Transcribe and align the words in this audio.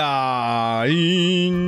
la 0.00 0.86
Internet. 0.88 1.60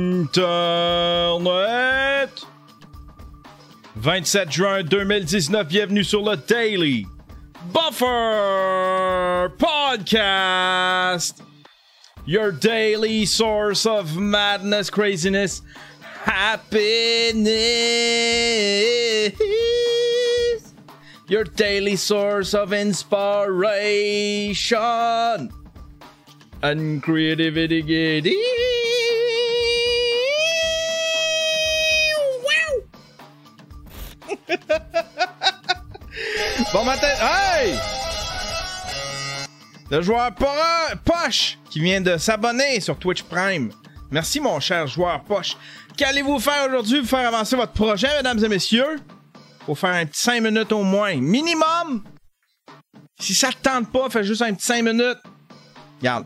27 3.95 4.51
juin 4.51 4.81
2019, 4.83 5.67
bienvenue 5.67 6.03
sur 6.03 6.23
le 6.23 6.35
Daily 6.35 7.05
Buffer 7.71 9.49
Podcast. 9.59 11.43
Your 12.25 12.51
daily 12.51 13.25
source 13.27 13.85
of 13.85 14.17
madness, 14.17 14.89
craziness, 14.89 15.61
happiness. 16.23 17.53
Your 21.27 21.43
daily 21.43 21.95
source 21.95 22.55
of 22.55 22.73
inspiration 22.73 23.73
and 26.63 27.03
bon 36.73 36.85
matin. 36.85 37.07
Hey! 37.21 37.75
Le 39.89 40.01
joueur 40.01 40.33
po- 40.33 40.45
Poche 41.03 41.57
qui 41.69 41.79
vient 41.79 42.01
de 42.01 42.17
s'abonner 42.17 42.79
sur 42.79 42.97
Twitch 42.97 43.23
Prime. 43.23 43.71
Merci 44.11 44.39
mon 44.39 44.59
cher 44.59 44.87
joueur 44.87 45.23
Poche. 45.23 45.57
Qu'allez-vous 45.97 46.39
faire 46.39 46.67
aujourd'hui 46.67 47.01
pour 47.01 47.09
faire 47.09 47.27
avancer 47.27 47.55
votre 47.55 47.73
projet, 47.73 48.07
mesdames 48.17 48.43
et 48.43 48.47
messieurs? 48.47 48.97
Faut 49.65 49.75
faire 49.75 49.91
un 49.93 50.05
petit 50.05 50.21
5 50.21 50.41
minutes 50.41 50.71
au 50.71 50.83
moins. 50.83 51.15
Minimum! 51.15 52.03
Si 53.19 53.33
ça 53.33 53.49
te 53.49 53.61
tente 53.61 53.91
pas, 53.91 54.09
fais 54.09 54.23
juste 54.23 54.41
un 54.41 54.53
petit 54.53 54.65
5 54.65 54.83
minutes. 54.83 55.17
Regarde. 55.99 56.25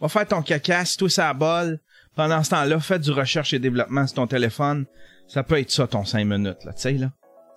Va 0.00 0.08
faire 0.08 0.26
ton 0.26 0.42
caca, 0.42 0.84
si 0.84 0.96
toi 0.96 1.10
ça 1.10 1.32
bol. 1.34 1.80
Pendant 2.14 2.42
ce 2.42 2.50
temps-là, 2.50 2.80
fais 2.80 2.98
du 2.98 3.10
recherche 3.10 3.52
et 3.52 3.58
développement 3.58 4.06
sur 4.06 4.16
ton 4.16 4.26
téléphone. 4.26 4.86
Ça 5.26 5.42
peut 5.42 5.58
être 5.58 5.70
ça 5.70 5.86
ton 5.86 6.04
5 6.04 6.24
minutes, 6.24 6.64
là, 6.64 6.72
tu 6.72 6.80
sais, 6.80 6.92
là. 6.92 7.10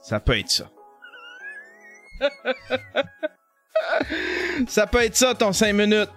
Ça 0.04 0.20
peut 0.20 0.38
être 0.38 0.50
ça. 0.50 0.70
ça 4.68 4.88
peut 4.88 5.04
être 5.04 5.16
ça 5.16 5.34
ton 5.34 5.54
5 5.54 5.74
minutes. 5.74 6.10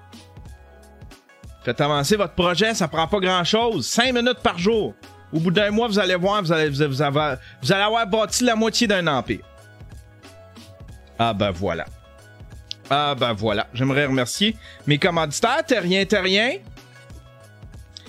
Faites 1.64 1.80
avancer 1.80 2.16
votre 2.16 2.34
projet, 2.34 2.74
ça 2.74 2.88
prend 2.88 3.06
pas 3.06 3.20
grand-chose. 3.20 3.86
5 3.86 4.12
minutes 4.12 4.40
par 4.42 4.58
jour. 4.58 4.94
Au 5.32 5.40
bout 5.40 5.50
d'un 5.50 5.70
mois, 5.70 5.88
vous 5.88 5.98
allez 5.98 6.14
voir, 6.14 6.42
vous 6.42 6.52
allez, 6.52 6.68
vous, 6.68 6.86
vous 6.86 7.02
allez 7.02 7.82
avoir 7.82 8.06
bâti 8.06 8.44
la 8.44 8.54
moitié 8.54 8.86
d'un 8.86 9.06
empire. 9.06 9.44
Ah 11.18 11.32
ben 11.32 11.50
voilà. 11.50 11.86
Ah 12.90 13.14
ben 13.18 13.32
voilà. 13.32 13.66
J'aimerais 13.72 14.06
remercier 14.06 14.56
mes 14.86 14.98
commanditaires, 14.98 15.64
Terrien 15.66 16.04
Terrien. 16.04 16.52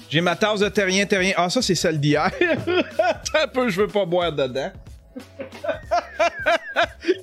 J'ai 0.09 0.21
ma 0.21 0.35
tasse 0.35 0.59
de 0.59 0.69
Terrien 0.69 1.05
Terrien. 1.05 1.33
Ah 1.37 1.49
ça 1.49 1.61
c'est 1.61 1.75
celle 1.75 1.99
d'hier. 1.99 2.29
Un 3.33 3.47
peu, 3.47 3.69
je 3.69 3.81
veux 3.81 3.87
pas 3.87 4.05
boire 4.05 4.31
dedans. 4.31 4.71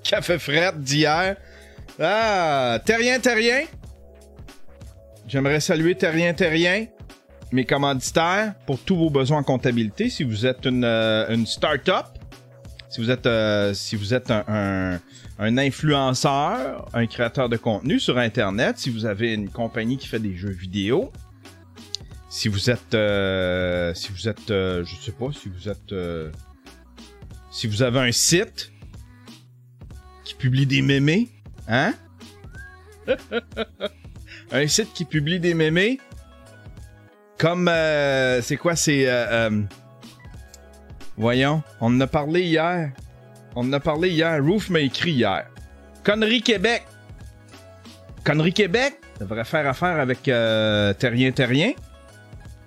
Café 0.04 0.38
fret 0.38 0.72
d'hier. 0.76 1.36
Ah, 2.00 2.78
Terrien 2.84 3.18
Terrien. 3.20 3.62
J'aimerais 5.28 5.60
saluer 5.60 5.94
Terrien 5.94 6.34
Terrien, 6.34 6.86
mes 7.52 7.64
commanditaires, 7.64 8.54
pour 8.66 8.78
tous 8.78 8.96
vos 8.96 9.10
besoins 9.10 9.38
en 9.38 9.42
comptabilité. 9.42 10.10
Si 10.10 10.24
vous 10.24 10.44
êtes 10.44 10.66
une, 10.66 10.84
euh, 10.84 11.32
une 11.32 11.46
start-up, 11.46 12.06
si 12.92 13.00
vous 13.00 13.10
êtes, 13.10 13.24
euh, 13.24 13.72
si 13.72 13.96
vous 13.96 14.12
êtes 14.12 14.30
un, 14.30 14.44
un, 14.48 15.00
un 15.38 15.56
influenceur, 15.56 16.90
un 16.92 17.06
créateur 17.06 17.48
de 17.48 17.56
contenu 17.56 17.98
sur 17.98 18.18
Internet, 18.18 18.76
si 18.76 18.90
vous 18.90 19.06
avez 19.06 19.32
une 19.32 19.48
compagnie 19.48 19.96
qui 19.96 20.08
fait 20.08 20.18
des 20.18 20.36
jeux 20.36 20.50
vidéo, 20.50 21.10
si 22.28 22.48
vous 22.48 22.68
êtes, 22.68 22.92
euh, 22.92 23.94
si 23.94 24.12
vous 24.12 24.28
êtes, 24.28 24.50
euh, 24.50 24.84
je 24.84 24.94
sais 24.96 25.12
pas, 25.12 25.32
si 25.32 25.48
vous 25.48 25.70
êtes, 25.70 25.92
euh, 25.92 26.30
si 27.50 27.66
vous 27.66 27.82
avez 27.82 27.98
un 27.98 28.12
site 28.12 28.72
qui 30.22 30.34
publie 30.34 30.66
des 30.66 30.82
mémés, 30.82 31.30
hein? 31.68 31.94
un 34.52 34.66
site 34.66 34.92
qui 34.92 35.06
publie 35.06 35.40
des 35.40 35.54
mémés, 35.54 35.98
comme, 37.38 37.68
euh, 37.68 38.42
c'est 38.42 38.58
quoi, 38.58 38.76
c'est, 38.76 39.04
euh, 39.08 39.62
voyons, 41.22 41.62
on 41.80 41.86
en 41.86 42.00
a 42.00 42.06
parlé 42.08 42.42
hier. 42.42 42.90
On 43.54 43.68
en 43.68 43.72
a 43.72 43.80
parlé 43.80 44.10
hier. 44.10 44.42
Roof 44.44 44.70
m'a 44.70 44.80
écrit 44.80 45.12
hier. 45.12 45.46
Connerie 46.02 46.42
Québec. 46.42 46.82
Connerie 48.24 48.52
Québec? 48.52 48.94
Devrait 49.20 49.44
faire 49.44 49.68
affaire 49.68 50.00
avec 50.00 50.26
euh, 50.26 50.92
Terrien 50.94 51.30
Terrien. 51.30 51.72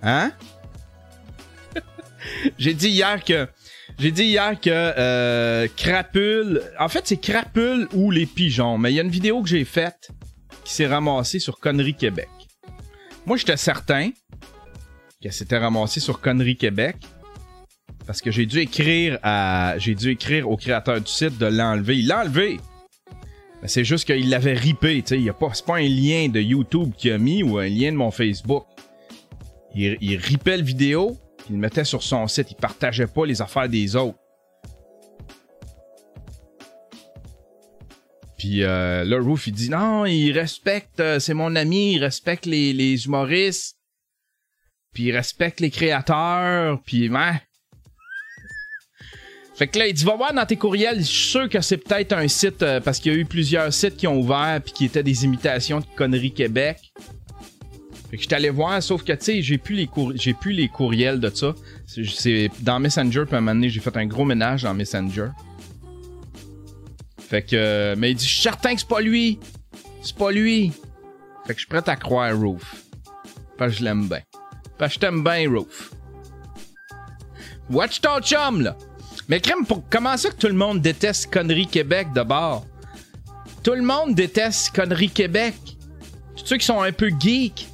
Hein? 0.02 0.32
J'ai 2.58 2.74
dit 2.74 2.90
hier 2.90 3.22
que. 3.24 3.46
J'ai 4.00 4.12
dit 4.12 4.24
hier 4.24 4.58
que 4.60 4.70
euh, 4.72 5.68
Crapule. 5.76 6.62
En 6.80 6.88
fait, 6.88 7.06
c'est 7.06 7.18
Crapule 7.18 7.90
ou 7.94 8.10
les 8.10 8.26
pigeons. 8.26 8.78
Mais 8.78 8.94
il 8.94 8.96
y 8.96 9.00
a 9.00 9.04
une 9.04 9.10
vidéo 9.10 9.42
que 9.44 9.50
j'ai 9.50 9.66
faite 9.66 10.12
qui 10.64 10.74
s'est 10.74 10.88
ramassée 10.88 11.40
sur 11.40 11.60
Connerie 11.60 11.96
Québec. 11.96 12.30
Moi, 13.26 13.36
j'étais 13.36 13.58
certain 13.58 14.12
qu'elle 15.22 15.34
s'était 15.34 15.58
ramassée 15.58 16.00
sur 16.00 16.22
Connerie 16.22 16.58
Québec. 16.58 16.98
Parce 18.06 18.22
que 18.22 18.32
j'ai 18.32 18.46
dû 18.46 18.60
écrire 18.60 19.20
à. 19.24 19.76
J'ai 19.78 19.96
dû 19.96 20.12
écrire 20.12 20.50
au 20.50 20.58
créateur 20.58 21.02
du 21.02 21.12
site 21.12 21.38
de 21.38 21.48
l'enlever. 21.48 21.98
Il 21.98 22.08
l'a 22.08 22.22
enlevé! 22.22 22.60
Mais 23.62 23.68
c'est 23.68 23.84
juste 23.84 24.06
qu'il 24.06 24.30
l'avait 24.30 24.54
ripé, 24.54 25.02
tu 25.02 25.08
sais. 25.08 25.20
Il 25.20 25.30
a 25.30 25.34
pas, 25.34 25.50
c'est 25.54 25.66
pas 25.66 25.78
un 25.78 25.88
lien 25.88 26.30
de 26.30 26.40
YouTube 26.40 26.92
qu'il 26.98 27.14
a 27.14 27.18
mis 27.18 27.42
ou 27.42 27.58
un 27.58 27.68
lien 27.68 27.92
de 27.92 27.98
mon 27.98 28.12
Facebook. 28.12 28.66
Il, 29.74 29.98
il 30.02 30.18
ripait 30.18 30.58
le 30.58 30.64
vidéo, 30.64 31.18
il 31.50 31.54
le 31.54 31.60
mettait 31.60 31.84
sur 31.84 32.04
son 32.04 32.28
site. 32.28 32.52
Il 32.52 32.56
partageait 32.56 33.08
pas 33.08 33.26
les 33.26 33.42
affaires 33.42 33.70
des 33.70 33.96
autres. 33.96 34.20
Puis 38.38 38.64
euh, 38.64 39.04
là, 39.04 39.20
Roof, 39.20 39.48
il 39.48 39.54
dit 39.54 39.70
non, 39.70 40.06
il 40.06 40.32
respecte, 40.32 41.00
euh, 41.00 41.20
c'est 41.20 41.34
mon 41.34 41.56
ami, 41.56 41.94
il 41.94 42.04
respecte 42.04 42.46
les, 42.46 42.74
les 42.74 43.06
humoristes. 43.06 43.78
Puis 44.94 45.06
il 45.06 45.12
respecte 45.12 45.60
les 45.60 45.72
créateurs, 45.72 46.80
puis 46.86 47.10
ouais. 47.10 47.42
Fait 49.58 49.68
que 49.68 49.80
là, 49.80 49.88
il 49.88 49.94
dit 49.94 50.04
va 50.04 50.16
voir 50.16 50.34
dans 50.34 50.46
tes 50.46 50.58
courriels, 50.58 50.98
je 51.00 51.04
suis 51.06 51.30
sûr 51.30 51.48
que 51.50 51.62
c'est 51.62 51.78
peut-être 51.78 52.12
un 52.14 52.28
site 52.28 52.62
euh, 52.62 52.82
parce 52.82 53.00
qu'il 53.00 53.14
y 53.14 53.16
a 53.16 53.18
eu 53.18 53.26
plusieurs 53.26 53.72
sites 53.74 53.96
qui 53.96 54.06
ont 54.06 54.20
ouvert 54.20 54.60
puis 54.64 54.74
qui 54.74 54.86
étaient 54.86 55.04
des 55.04 55.24
imitations 55.24 55.80
de 55.80 55.86
conneries 55.96 56.34
Québec. 56.34 56.78
Fait 58.12 58.18
que 58.18 58.24
j'étais 58.24 58.36
allé 58.36 58.50
voir, 58.50 58.84
sauf 58.84 59.04
que 59.04 59.14
tu 59.14 59.24
sais, 59.26 59.42
j'ai 59.42 59.58
plus 59.58 59.76
les 59.76 59.88
cour- 59.88 60.14
plus 60.42 60.52
les 60.52 60.68
courriels 60.68 61.20
de 61.22 61.30
ça. 61.34 61.56
C'est- 61.88 62.04
C'est 62.06 62.52
dans 62.62 62.80
Messenger, 62.80 63.24
puis 63.26 63.36
à 63.36 63.38
un 63.38 63.42
moment 63.42 63.56
donné, 63.56 63.70
j'ai 63.70 63.80
fait 63.80 63.96
un 63.96 64.06
gros 64.06 64.26
ménage 64.26 64.64
dans 64.64 64.74
Messenger. 64.74 65.30
Fait 67.20 67.42
que, 67.42 67.56
euh, 67.56 67.96
mais 67.98 68.12
il 68.12 68.16
dit, 68.16 68.26
je 68.26 68.30
suis 68.34 68.42
certain 68.42 68.74
que 68.76 68.82
c'est 68.82 68.88
pas 68.90 69.02
lui. 69.02 69.40
C'est 70.02 70.16
pas 70.18 70.32
lui. 70.32 70.72
Fait 71.48 71.54
que 71.54 71.60
je 71.60 71.66
suis 71.66 71.68
prêt 71.68 71.82
à 71.90 71.96
croire 71.96 72.38
Roof. 72.38 72.76
Parce 73.58 73.72
que 73.74 73.80
je 73.80 73.84
l'aime 73.86 74.08
bien. 74.08 74.22
Parce 74.78 74.92
que 74.92 74.96
je 74.96 75.00
t'aime 75.00 75.24
bien, 75.24 75.50
Roof. 75.50 75.92
Watch 77.70 78.02
ton 78.02 78.20
chum, 78.22 78.62
là. 78.62 78.78
Mais 79.28 79.40
crème, 79.40 79.66
comment 79.90 80.18
ça 80.18 80.30
que 80.30 80.36
tout 80.36 80.48
le 80.48 80.54
monde 80.54 80.82
déteste 80.82 81.32
Connerie 81.34 81.68
Québec 81.68 82.08
d'abord? 82.14 82.66
Tout 83.64 83.74
le 83.74 83.82
monde 83.82 84.14
déteste 84.14 84.76
Connerie 84.76 85.10
Québec. 85.10 85.56
Tous 86.38 86.46
ceux 86.46 86.58
qui 86.58 86.66
sont 86.66 86.82
un 86.82 86.92
peu 86.92 87.10
geeks, 87.20 87.68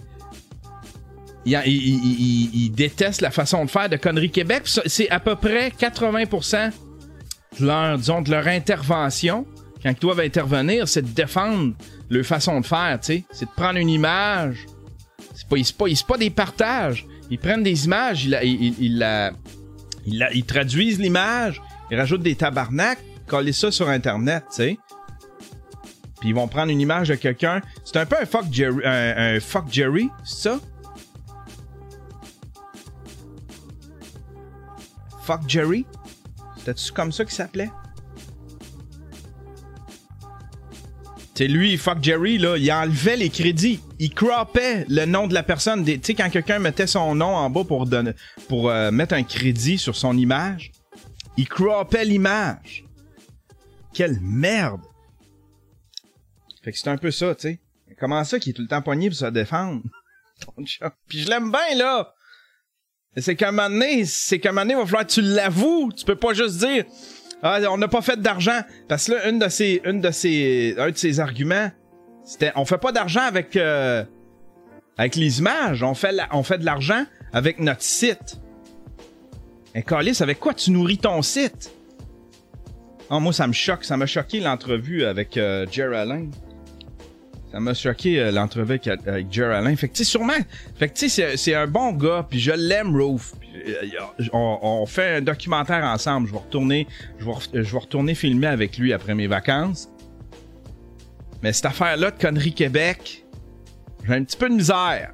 ils, 1.45 2.71
détestent 2.73 3.21
la 3.21 3.31
façon 3.31 3.65
de 3.65 3.69
faire 3.69 3.89
de 3.89 3.97
Connerie 3.97 4.31
Québec. 4.31 4.63
C'est 4.85 5.09
à 5.09 5.19
peu 5.19 5.35
près 5.35 5.69
80% 5.69 6.71
de 7.59 7.65
leur, 7.65 7.97
disons, 7.97 8.21
de 8.21 8.31
leur 8.31 8.47
intervention, 8.47 9.45
quand 9.83 9.89
ils 9.89 9.99
doivent 9.99 10.19
intervenir, 10.19 10.87
c'est 10.87 11.01
de 11.01 11.09
défendre 11.09 11.73
leur 12.09 12.25
façon 12.25 12.61
de 12.61 12.65
faire. 12.65 12.99
C'est 13.01 13.25
de 13.41 13.49
prendre 13.55 13.77
une 13.79 13.89
image. 13.89 14.65
C'est 15.33 15.47
pas, 15.47 15.55
pas, 15.85 15.91
pas 16.07 16.17
des 16.17 16.29
partages. 16.29 17.05
Ils 17.29 17.39
prennent 17.39 17.63
des 17.63 17.85
images, 17.85 18.25
ils, 18.25 18.97
la- 18.97 19.31
ils, 20.05 20.45
traduisent 20.45 20.99
l'image, 20.99 21.61
ils 21.89 21.97
rajoutent 21.97 22.23
des 22.23 22.35
tabarnaks, 22.35 22.99
coller 23.27 23.53
ça 23.53 23.71
sur 23.71 23.89
Internet, 23.89 24.43
tu 24.49 24.55
sais. 24.55 24.79
Puis 26.19 26.29
ils 26.29 26.35
vont 26.35 26.47
prendre 26.47 26.71
une 26.71 26.81
image 26.81 27.09
de 27.09 27.15
quelqu'un. 27.15 27.61
C'est 27.83 27.97
un 27.97 28.05
peu 28.05 28.15
un 28.21 28.25
fuck 28.25 28.45
Jerry, 28.51 28.85
un, 28.85 29.35
un 29.35 29.39
fuck 29.39 29.65
Jerry, 29.71 30.09
c'est 30.23 30.49
ça? 30.49 30.59
Fuck 35.23 35.41
Jerry? 35.47 35.85
C'était-tu 36.57 36.91
comme 36.91 37.11
ça 37.11 37.25
qu'il 37.25 37.33
s'appelait? 37.33 37.69
C'est 41.41 41.47
lui, 41.47 41.75
fuck 41.75 42.03
Jerry, 42.03 42.37
là, 42.37 42.55
il 42.55 42.71
enlevait 42.71 43.17
les 43.17 43.31
crédits. 43.31 43.79
Il 43.97 44.13
croppait 44.13 44.85
le 44.87 45.05
nom 45.05 45.25
de 45.25 45.33
la 45.33 45.41
personne. 45.41 45.83
Tu 45.83 45.99
sais, 46.03 46.13
quand 46.13 46.29
quelqu'un 46.29 46.59
mettait 46.59 46.85
son 46.85 47.15
nom 47.15 47.35
en 47.35 47.49
bas 47.49 47.63
pour, 47.63 47.87
donner, 47.87 48.11
pour 48.47 48.69
euh, 48.69 48.91
mettre 48.91 49.15
un 49.15 49.23
crédit 49.23 49.79
sur 49.79 49.95
son 49.95 50.15
image, 50.15 50.71
il 51.37 51.49
croppait 51.49 52.05
l'image. 52.05 52.85
Quelle 53.91 54.19
merde! 54.21 54.81
Fait 56.63 56.71
que 56.71 56.77
c'est 56.77 56.89
un 56.91 56.97
peu 56.97 57.09
ça, 57.09 57.33
tu 57.33 57.41
sais. 57.41 57.59
Comment 57.99 58.23
ça 58.23 58.37
qu'il 58.37 58.51
est 58.51 58.53
tout 58.53 58.61
le 58.61 58.67
temps 58.67 58.83
poigné 58.83 59.09
pour 59.09 59.17
se 59.17 59.25
défendre? 59.25 59.81
Puis 61.07 61.21
je 61.21 61.27
l'aime 61.27 61.51
bien, 61.51 61.75
là. 61.75 62.13
C'est 63.17 63.35
qu'à 63.35 63.49
un 63.49 63.51
moment 63.51 64.03
c'est 64.05 64.37
qu'à 64.37 64.51
un 64.51 64.69
il 64.69 64.75
va 64.75 64.85
falloir 64.85 65.07
que 65.07 65.11
tu 65.11 65.21
l'avoues. 65.23 65.91
Tu 65.97 66.05
peux 66.05 66.15
pas 66.15 66.35
juste 66.35 66.59
dire, 66.59 66.85
ah, 67.43 67.59
on 67.69 67.77
n'a 67.77 67.87
pas 67.87 68.01
fait 68.01 68.19
d'argent. 68.19 68.61
Parce 68.87 69.07
que 69.07 69.13
là, 69.13 69.31
de 69.31 69.89
une 69.89 70.01
de 70.01 70.79
un 70.79 70.91
de 70.91 70.97
ses 70.97 71.19
arguments, 71.19 71.71
c'était, 72.23 72.51
on 72.55 72.65
fait 72.65 72.77
pas 72.77 72.91
d'argent 72.91 73.21
avec, 73.21 73.55
euh, 73.55 74.03
les 74.97 75.39
images. 75.39 75.83
On 75.83 75.93
fait, 75.93 76.13
de 76.13 76.65
l'argent 76.65 77.03
avec 77.33 77.59
notre 77.59 77.81
site. 77.81 78.39
Et 79.73 79.83
Calis, 79.83 80.17
avec 80.21 80.39
quoi 80.39 80.53
tu 80.53 80.71
nourris 80.71 80.97
ton 80.97 81.21
site? 81.21 81.71
Oh, 83.09 83.19
moi, 83.19 83.33
ça 83.33 83.47
me 83.47 83.53
choque. 83.53 83.83
Ça 83.83 83.97
m'a 83.97 84.05
choqué 84.05 84.39
l'entrevue 84.39 85.03
avec 85.03 85.37
euh, 85.37 85.65
Allen. 85.77 86.31
Ça 87.51 87.59
m'a 87.59 87.73
choqué 87.73 88.19
euh, 88.19 88.31
l'entrevue 88.31 88.73
avec, 88.73 88.87
avec 88.87 89.27
Jerry 89.31 89.53
Allen. 89.53 89.75
Fait 89.75 89.89
que, 89.89 89.93
tu 89.93 90.05
sais, 90.05 90.09
sûrement... 90.09 90.37
Fait 90.77 90.87
que, 90.87 90.93
tu 90.93 91.09
sais, 91.09 91.35
c'est 91.35 91.53
un 91.53 91.67
bon 91.67 91.91
gars, 91.91 92.25
puis 92.27 92.39
je 92.39 92.51
l'aime, 92.51 92.95
Roof. 92.95 93.33
Euh, 93.67 94.29
on, 94.31 94.85
fait 94.85 95.17
un 95.17 95.21
documentaire 95.21 95.83
ensemble. 95.83 96.27
Je 96.27 96.33
vais 96.33 96.39
retourner... 96.39 96.87
Je 97.19 97.25
vais, 97.25 97.77
retourner 97.77 98.15
filmer 98.15 98.47
avec 98.47 98.77
lui 98.77 98.93
après 98.93 99.15
mes 99.15 99.27
vacances. 99.27 99.89
Mais 101.43 101.51
cette 101.51 101.65
affaire-là 101.65 102.11
de 102.11 102.21
Connerie 102.21 102.53
Québec, 102.53 103.25
j'ai 104.05 104.13
un 104.13 104.23
petit 104.23 104.37
peu 104.37 104.47
de 104.47 104.55
misère. 104.55 105.11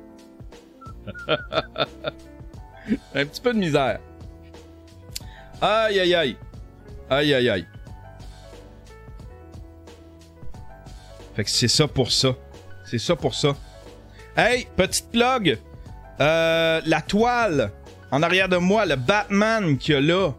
un 3.16 3.26
petit 3.26 3.42
peu 3.42 3.54
de 3.54 3.60
misère. 3.60 4.00
Aïe, 5.60 6.00
aïe, 6.00 6.14
aïe. 6.14 6.38
Aïe, 7.10 7.34
aïe, 7.34 7.50
aïe. 7.50 7.66
Fait 11.38 11.44
que 11.44 11.52
c'est 11.52 11.68
ça 11.68 11.88
pour 11.88 12.12
ça. 12.12 12.36
C'est 12.84 12.98
ça 12.98 13.16
pour 13.16 13.36
ça. 13.36 13.56
Hey, 14.36 14.66
petite 14.76 15.12
plug. 15.12 15.60
Euh, 16.20 16.82
la 16.84 17.02
toile 17.02 17.72
en 18.10 18.24
arrière 18.24 18.50
de 18.50 18.58
moi, 18.58 18.88
le 18.88 18.96
Batman 18.96 19.78
qu'il 19.78 19.94
y 19.94 19.98
a 19.98 20.02
là. 20.02 20.32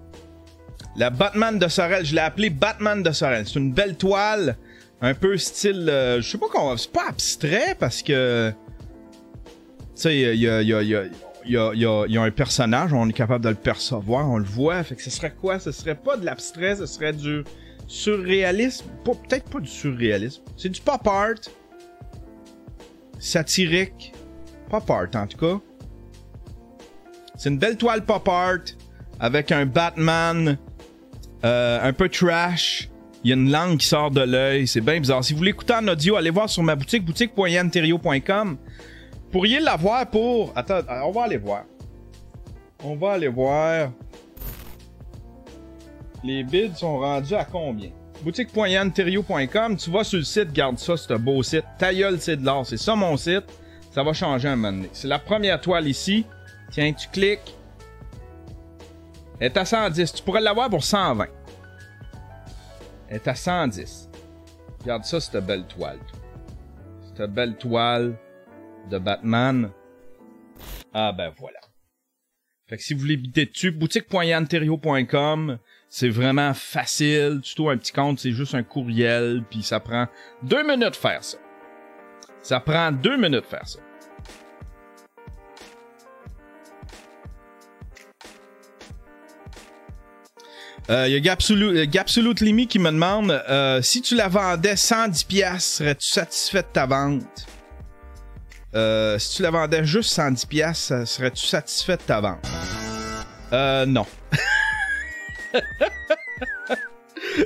La 0.96 1.10
Batman 1.10 1.56
de 1.56 1.68
Sorel. 1.68 2.04
Je 2.04 2.16
l'ai 2.16 2.20
appelé 2.20 2.50
Batman 2.50 3.00
de 3.00 3.12
Sorel. 3.12 3.46
C'est 3.46 3.60
une 3.60 3.72
belle 3.72 3.96
toile. 3.96 4.56
Un 5.00 5.14
peu 5.14 5.36
style. 5.36 5.88
Euh, 5.88 6.20
je 6.20 6.28
sais 6.28 6.38
pas 6.38 6.48
comment. 6.50 6.76
C'est 6.76 6.90
pas 6.90 7.06
abstrait 7.08 7.76
parce 7.78 8.02
que. 8.02 8.52
Tu 9.94 10.02
sais, 10.02 10.18
il 10.18 10.40
y 10.40 10.48
a, 10.48 10.62
y, 10.62 10.74
a, 10.74 10.82
y, 10.82 10.96
a, 10.96 11.04
y, 11.74 12.16
a, 12.16 12.22
un 12.22 12.30
personnage, 12.32 12.92
on 12.92 13.08
est 13.08 13.12
capable 13.12 13.44
de 13.44 13.50
le 13.50 13.54
percevoir, 13.54 14.28
on 14.28 14.38
le 14.38 14.44
voit. 14.44 14.82
Fait 14.82 14.96
que 14.96 15.02
ce 15.02 15.10
serait 15.10 15.32
quoi? 15.40 15.60
Ce 15.60 15.70
serait 15.70 15.94
pas 15.94 16.16
de 16.16 16.24
l'abstrait, 16.24 16.74
ce 16.74 16.86
serait 16.86 17.12
du 17.12 17.44
surréalisme. 17.88 18.86
Peut-être 19.04 19.50
pas 19.50 19.58
du 19.58 19.68
surréalisme. 19.68 20.42
C'est 20.56 20.68
du 20.68 20.80
pop 20.80 21.04
art. 21.06 21.34
Satirique. 23.18 24.12
Pop 24.70 24.88
art 24.88 25.08
en 25.14 25.26
tout 25.26 25.38
cas. 25.38 25.60
C'est 27.36 27.48
une 27.48 27.58
belle 27.58 27.76
toile 27.76 28.04
pop 28.04 28.28
art 28.28 28.58
avec 29.18 29.50
un 29.50 29.66
Batman 29.66 30.58
euh, 31.44 31.78
un 31.82 31.92
peu 31.92 32.08
trash. 32.08 32.88
Il 33.24 33.30
y 33.30 33.32
a 33.32 33.36
une 33.36 33.50
langue 33.50 33.78
qui 33.78 33.86
sort 33.86 34.10
de 34.10 34.20
l'œil. 34.20 34.68
C'est 34.68 34.80
bien 34.80 35.00
bizarre. 35.00 35.24
Si 35.24 35.34
vous 35.34 35.42
l'écoutez 35.42 35.74
en 35.74 35.88
audio, 35.88 36.16
allez 36.16 36.30
voir 36.30 36.48
sur 36.48 36.62
ma 36.62 36.76
boutique, 36.76 37.04
boutique.yanterio.com. 37.04 38.58
Pourriez 39.32 39.60
l'avoir 39.60 40.08
pour. 40.08 40.52
Attends, 40.56 40.80
on 41.04 41.10
va 41.10 41.24
aller 41.24 41.36
voir. 41.36 41.64
On 42.84 42.94
va 42.96 43.12
aller 43.12 43.28
voir. 43.28 43.90
Les 46.24 46.42
bids 46.42 46.74
sont 46.74 46.98
rendus 46.98 47.34
à 47.34 47.44
combien? 47.44 47.90
Boutique.yanterio.com, 48.22 49.76
tu 49.76 49.90
vas 49.90 50.02
sur 50.02 50.18
le 50.18 50.24
site, 50.24 50.52
garde 50.52 50.78
ça, 50.78 50.96
c'est 50.96 51.12
un 51.12 51.18
beau 51.18 51.42
site. 51.42 51.64
Ta 51.78 51.94
gueule, 51.94 52.20
c'est 52.20 52.36
de 52.36 52.44
l'or, 52.44 52.66
c'est 52.66 52.76
ça 52.76 52.96
mon 52.96 53.16
site. 53.16 53.44
Ça 53.92 54.02
va 54.02 54.12
changer 54.12 54.48
un 54.48 54.56
moment 54.56 54.76
donné. 54.76 54.90
C'est 54.92 55.08
la 55.08 55.18
première 55.18 55.60
toile 55.60 55.88
ici. 55.88 56.26
Tiens, 56.70 56.92
tu 56.92 57.08
cliques. 57.08 57.54
Elle 59.40 59.46
est 59.46 59.56
à 59.56 59.64
110. 59.64 60.12
Tu 60.12 60.22
pourrais 60.22 60.40
l'avoir 60.40 60.68
pour 60.68 60.84
120. 60.84 61.26
Elle 63.08 63.16
est 63.16 63.28
à 63.28 63.34
110. 63.34 64.10
Regarde 64.80 65.04
ça, 65.04 65.20
cette 65.20 65.44
belle 65.44 65.64
toile. 65.64 65.98
Cette 67.02 67.32
belle 67.32 67.56
toile 67.56 68.16
de 68.90 68.98
Batman. 68.98 69.70
Ah 70.92 71.12
ben 71.12 71.32
voilà. 71.38 71.60
Fait 72.66 72.76
que 72.76 72.82
si 72.82 72.94
vous 72.94 73.00
voulez 73.00 73.16
biter 73.16 73.46
dessus, 73.46 73.70
boutique.yanterio.com, 73.70 75.58
c'est 75.88 76.08
vraiment 76.08 76.54
facile. 76.54 77.40
Tuto 77.42 77.70
un 77.70 77.76
petit 77.76 77.92
compte, 77.92 78.18
c'est 78.20 78.32
juste 78.32 78.54
un 78.54 78.62
courriel, 78.62 79.42
puis 79.48 79.62
ça 79.62 79.80
prend 79.80 80.06
deux 80.42 80.62
minutes 80.62 80.90
de 80.90 80.96
faire 80.96 81.22
ça. 81.24 81.38
Ça 82.42 82.60
prend 82.60 82.92
deux 82.92 83.16
minutes 83.16 83.42
de 83.42 83.46
faire 83.46 83.66
ça. 83.66 83.80
Il 90.90 90.94
euh, 90.94 91.08
y 91.08 91.16
a 91.16 91.86
Gapsulute 91.86 92.40
Limi 92.40 92.66
qui 92.66 92.78
me 92.78 92.90
demande 92.90 93.30
euh, 93.30 93.82
si 93.82 94.00
tu 94.00 94.14
la 94.14 94.28
vendais 94.28 94.72
110$, 94.72 95.60
serais-tu 95.60 96.06
satisfait 96.06 96.62
de 96.62 96.68
ta 96.72 96.86
vente? 96.86 97.46
Euh, 98.74 99.18
Si 99.18 99.36
tu 99.36 99.42
la 99.42 99.50
vendais 99.50 99.84
juste 99.84 100.18
110$, 100.18 101.04
serais-tu 101.04 101.46
satisfait 101.46 101.98
de 101.98 102.02
ta 102.02 102.20
vente? 102.20 102.46
Euh, 103.52 103.84
non. 103.84 104.06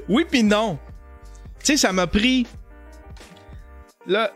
oui, 0.08 0.26
puis 0.28 0.42
non. 0.42 0.78
Tu 1.60 1.66
sais, 1.66 1.76
ça 1.76 1.92
m'a 1.92 2.06
pris. 2.06 2.46
Là, 4.06 4.32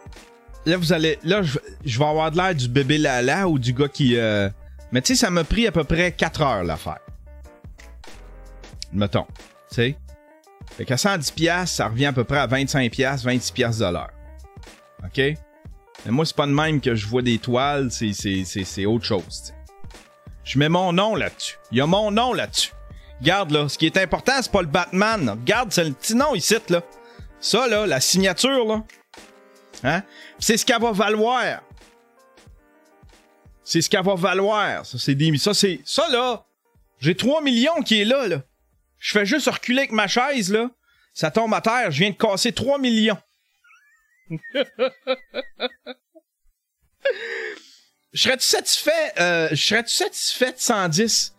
là, 0.65 0.77
vous 0.77 0.93
allez. 0.93 1.19
Là, 1.25 1.43
je, 1.43 1.99
vais 1.99 2.05
avoir 2.05 2.31
de 2.31 2.37
l'air 2.37 2.55
du 2.55 2.69
bébé 2.69 2.99
Lala 2.99 3.49
ou 3.49 3.59
du 3.59 3.73
gars 3.73 3.89
qui. 3.89 4.17
Mais 4.93 5.03
tu 5.03 5.15
sais, 5.15 5.17
ça 5.17 5.31
m'a 5.31 5.45
pris 5.45 5.67
à 5.67 5.73
peu 5.73 5.85
près 5.85 6.13
4 6.13 6.43
heures 6.43 6.65
l'affaire 6.65 7.01
mettons. 8.97 9.27
Tu 9.71 9.77
sais? 9.77 9.97
Fait 10.77 10.85
qu'à 10.85 10.97
110$, 10.97 11.67
ça 11.67 11.89
revient 11.89 12.07
à 12.07 12.13
peu 12.13 12.25
près 12.25 12.39
à 12.39 12.47
25$, 12.47 12.91
26$ 12.91 13.79
de 13.79 13.93
l'heure. 13.93 14.11
OK? 15.05 15.39
Mais 16.05 16.13
moi, 16.13 16.27
c'est 16.27 16.37
pas 16.37 16.47
de 16.47 16.53
même 16.53 16.81
que 16.81 16.95
je 16.95 17.07
vois 17.07 17.23
des 17.23 17.39
toiles, 17.39 17.91
c'est 17.91 18.87
autre 18.87 19.05
chose. 19.05 19.53
Je 20.45 20.59
mets 20.59 20.69
mon 20.69 20.93
nom 20.93 21.15
là-dessus. 21.15 21.57
Il 21.73 21.79
y 21.79 21.81
a 21.81 21.87
mon 21.87 22.11
nom 22.11 22.33
là-dessus. 22.33 22.73
Regarde 23.21 23.51
là, 23.51 23.69
ce 23.69 23.79
qui 23.79 23.87
est 23.87 23.97
important, 23.97 24.33
c'est 24.41 24.53
pas 24.53 24.63
le 24.63 24.69
Batman. 24.69 25.31
Regarde, 25.31 25.73
c'est 25.73 25.85
le 25.85 25.93
petit 25.93 26.15
nom 26.15 26.35
ici 26.35 26.57
là. 26.69 26.83
Ça 27.41 27.67
là, 27.67 27.87
la 27.87 28.01
signature 28.01 28.65
là. 28.65 28.85
Hein? 29.83 30.03
C'est 30.39 30.57
ce 30.57 30.65
qu'elle 30.65 30.81
va 30.81 30.93
valoir. 30.93 31.63
C'est 33.65 33.81
ce 33.81 33.91
qu'elle 33.91 34.05
va 34.05 34.15
valoir. 34.15 34.85
Ça 34.85 34.99
c'est 34.99 35.15
des 35.15 35.37
ça 35.39 35.55
c'est 35.55 35.81
ça 35.85 36.09
là. 36.11 36.45
J'ai 36.99 37.15
3 37.15 37.43
millions 37.43 37.83
qui 37.83 38.01
est 38.01 38.05
là 38.05 38.27
là. 38.27 38.43
Je 38.99 39.13
fais 39.13 39.27
juste 39.27 39.49
reculer 39.49 39.81
avec 39.81 39.93
ma 39.93 40.09
chaise, 40.09 40.51
là. 40.51 40.71
Ça 41.13 41.31
tombe 41.31 41.53
à 41.55 41.61
terre. 41.61 41.91
Je 41.91 41.99
viens 42.01 42.11
de 42.11 42.17
casser 42.17 42.53
3 42.53 42.79
millions. 42.79 43.19
je 44.31 44.43
serais-tu 48.15 48.47
satisfait, 48.47 49.13
euh, 49.21 49.49
je 49.53 49.55
serais-tu 49.55 49.95
satisfait 49.95 50.53
de 50.53 50.59
110? 50.59 51.36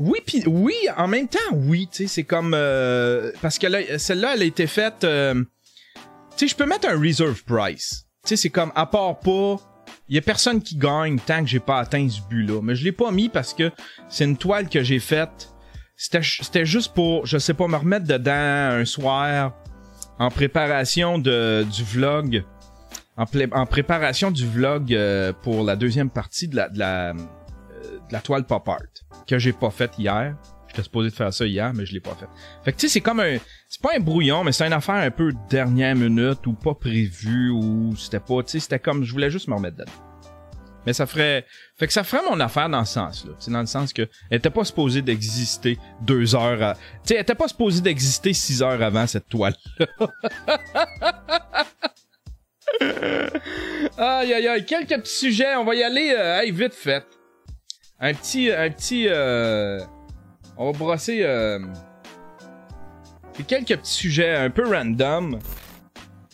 Oui, 0.00 0.18
puis 0.26 0.42
oui, 0.46 0.74
en 0.96 1.06
même 1.06 1.28
temps, 1.28 1.38
oui, 1.52 1.88
tu 1.90 1.98
sais, 1.98 2.06
c'est 2.08 2.24
comme, 2.24 2.54
euh, 2.54 3.30
parce 3.40 3.58
que 3.58 3.66
là, 3.66 3.98
celle-là, 3.98 4.34
elle 4.34 4.42
a 4.42 4.46
été 4.46 4.66
faite, 4.66 5.04
euh, 5.04 5.34
tu 6.36 6.38
sais, 6.38 6.48
je 6.48 6.56
peux 6.56 6.66
mettre 6.66 6.88
un 6.88 6.98
reserve 6.98 7.44
price. 7.44 8.06
Tu 8.24 8.30
sais, 8.30 8.36
c'est 8.36 8.50
comme, 8.50 8.72
à 8.74 8.86
part 8.86 9.20
pas, 9.20 9.56
il 10.08 10.16
y 10.16 10.18
a 10.18 10.22
personne 10.22 10.62
qui 10.62 10.76
gagne 10.76 11.18
tant 11.18 11.42
que 11.42 11.48
j'ai 11.48 11.60
pas 11.60 11.78
atteint 11.78 12.08
ce 12.08 12.20
but-là. 12.28 12.60
Mais 12.62 12.74
je 12.74 12.82
l'ai 12.82 12.92
pas 12.92 13.12
mis 13.12 13.28
parce 13.28 13.54
que 13.54 13.70
c'est 14.08 14.24
une 14.24 14.36
toile 14.36 14.68
que 14.68 14.82
j'ai 14.82 14.98
faite 14.98 15.50
c'était 16.00 16.64
juste 16.64 16.94
pour, 16.94 17.26
je 17.26 17.36
sais 17.36 17.52
pas, 17.52 17.68
me 17.68 17.76
remettre 17.76 18.06
dedans 18.06 18.32
un 18.32 18.86
soir 18.86 19.52
en 20.18 20.30
préparation 20.30 21.18
de, 21.18 21.66
du 21.70 21.84
vlog. 21.84 22.42
En, 23.18 23.66
préparation 23.66 24.30
du 24.30 24.46
vlog 24.46 24.94
euh, 24.94 25.34
pour 25.42 25.62
la 25.62 25.76
deuxième 25.76 26.08
partie 26.08 26.48
de 26.48 26.56
la, 26.56 27.12
la 28.12 28.20
toile 28.20 28.44
pop 28.44 28.68
art 28.68 28.80
que 29.26 29.38
j'ai 29.38 29.52
pas 29.52 29.70
faite 29.70 29.92
hier. 29.98 30.36
J'étais 30.68 30.82
supposé 30.84 31.10
de 31.10 31.14
faire 31.14 31.34
ça 31.34 31.46
hier, 31.46 31.72
mais 31.74 31.84
je 31.84 31.92
l'ai 31.92 32.00
pas 32.00 32.14
fait. 32.14 32.28
Fait 32.64 32.72
que 32.72 32.78
tu 32.78 32.86
sais, 32.86 32.92
c'est 32.92 33.00
comme 33.00 33.18
un. 33.18 33.38
C'est 33.68 33.82
pas 33.82 33.90
un 33.96 34.00
brouillon, 34.00 34.44
mais 34.44 34.52
c'est 34.52 34.66
une 34.66 34.72
affaire 34.72 34.96
un 34.96 35.10
peu 35.10 35.32
dernière 35.48 35.96
minute 35.96 36.46
ou 36.46 36.52
pas 36.52 36.74
prévu 36.74 37.50
ou 37.50 37.96
c'était 37.96 38.20
pas. 38.20 38.42
Tu 38.44 38.52
sais, 38.52 38.60
c'était 38.60 38.78
comme 38.78 39.02
je 39.02 39.12
voulais 39.12 39.30
juste 39.30 39.48
me 39.48 39.54
remettre 39.54 39.78
dedans. 39.78 39.92
Mais 40.86 40.92
ça 40.92 41.06
ferait. 41.06 41.44
Fait 41.76 41.88
que 41.88 41.92
ça 41.92 42.04
ferait 42.04 42.22
mon 42.30 42.38
affaire 42.38 42.68
dans 42.68 42.84
ce 42.84 42.94
sens-là. 42.94 43.32
C'est 43.40 43.50
dans 43.50 43.60
le 43.60 43.66
sens 43.66 43.92
que 43.92 44.08
elle 44.30 44.38
était 44.38 44.48
pas 44.48 44.64
supposée 44.64 45.02
d'exister 45.02 45.76
deux 46.02 46.36
heures 46.36 46.62
à. 46.62 46.74
Tu 46.74 46.80
sais, 47.04 47.14
elle 47.14 47.22
était 47.22 47.34
pas 47.34 47.48
supposée 47.48 47.80
d'exister 47.80 48.32
six 48.32 48.62
heures 48.62 48.80
avant 48.80 49.08
cette 49.08 49.28
toile-là. 49.28 49.86
aïe 53.98 54.32
aïe 54.32 54.48
aïe, 54.48 54.64
quelques 54.64 55.00
petits 55.00 55.18
sujets, 55.18 55.56
on 55.56 55.64
va 55.64 55.74
y 55.74 55.82
aller 55.82 56.14
euh, 56.16 56.42
vite 56.52 56.74
fait. 56.74 57.04
Un 58.00 58.14
petit. 58.14 58.50
Un 58.50 58.70
petit. 58.70 59.06
Euh, 59.08 59.80
on 60.56 60.70
va 60.70 60.78
brosser. 60.78 61.20
Euh, 61.22 61.58
quelques 63.46 63.76
petits 63.76 63.92
sujets 63.92 64.34
un 64.34 64.50
peu 64.50 64.68
random. 64.68 65.38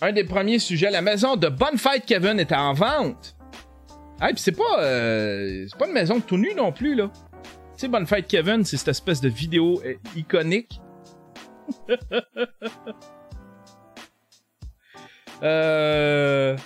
Un 0.03 0.13
des 0.13 0.25
premiers 0.25 0.59
sujets, 0.59 0.91
la 0.91 1.01
maison 1.01 1.37
de 1.37 1.49
Bonne 1.49 1.79
Kevin 2.07 2.39
est 2.39 2.53
en 2.53 2.75
vente. 2.75 3.35
Ah, 4.21 4.29
pis 4.29 4.43
c'est 4.43 4.53
pas, 4.53 4.81
euh, 4.81 5.67
c'est 5.69 5.79
pas 5.79 5.87
une 5.87 5.95
maison 5.95 6.21
tout 6.21 6.37
nu 6.37 6.53
non 6.55 6.73
plus, 6.73 6.95
là. 6.95 7.11
Tu 7.77 7.77
sais, 7.77 7.89
Bonne 7.89 8.07
Kevin, 8.07 8.65
c'est 8.65 8.77
cette 8.77 8.89
espèce 8.89 9.21
de 9.21 9.29
vidéo 9.29 9.81
euh, 9.85 9.95
iconique. 10.15 10.81
euh... 15.43 16.57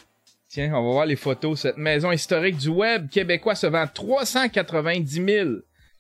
Tiens, 0.51 0.75
on 0.75 0.83
va 0.83 0.93
voir 0.93 1.07
les 1.07 1.15
photos. 1.15 1.61
Cette 1.61 1.77
maison 1.77 2.11
historique 2.11 2.57
du 2.57 2.71
web 2.71 3.09
québécois 3.09 3.55
se 3.55 3.69
vend 3.69 3.87
390 3.87 5.25
000. 5.25 5.51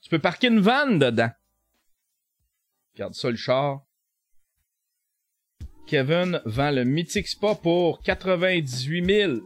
Tu 0.03 0.11
peux 0.11 0.19
parquer 0.19 0.49
une 0.49 0.59
vanne 0.59 0.99
dedans. 0.99 1.31
Regarde 2.95 3.15
ça, 3.15 3.31
le 3.31 3.37
char. 3.37 3.87
Kevin 5.87 6.43
vend 6.47 6.73
le 6.73 6.83
Mythic 6.83 7.29
Spa 7.29 7.55
pour 7.55 8.03
98 8.03 9.05
000. 9.05 9.41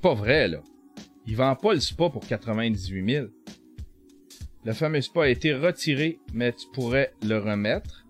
pas 0.00 0.14
vrai, 0.14 0.46
là. 0.48 0.60
Il 1.26 1.34
vend 1.34 1.56
pas 1.56 1.74
le 1.74 1.80
spa 1.80 2.08
pour 2.08 2.24
98 2.24 3.10
000. 3.10 3.26
Le 4.64 4.72
fameux 4.74 5.00
spa 5.00 5.24
a 5.24 5.28
été 5.28 5.54
retiré, 5.54 6.18
mais 6.34 6.52
tu 6.52 6.66
pourrais 6.72 7.14
le 7.22 7.38
remettre. 7.38 8.03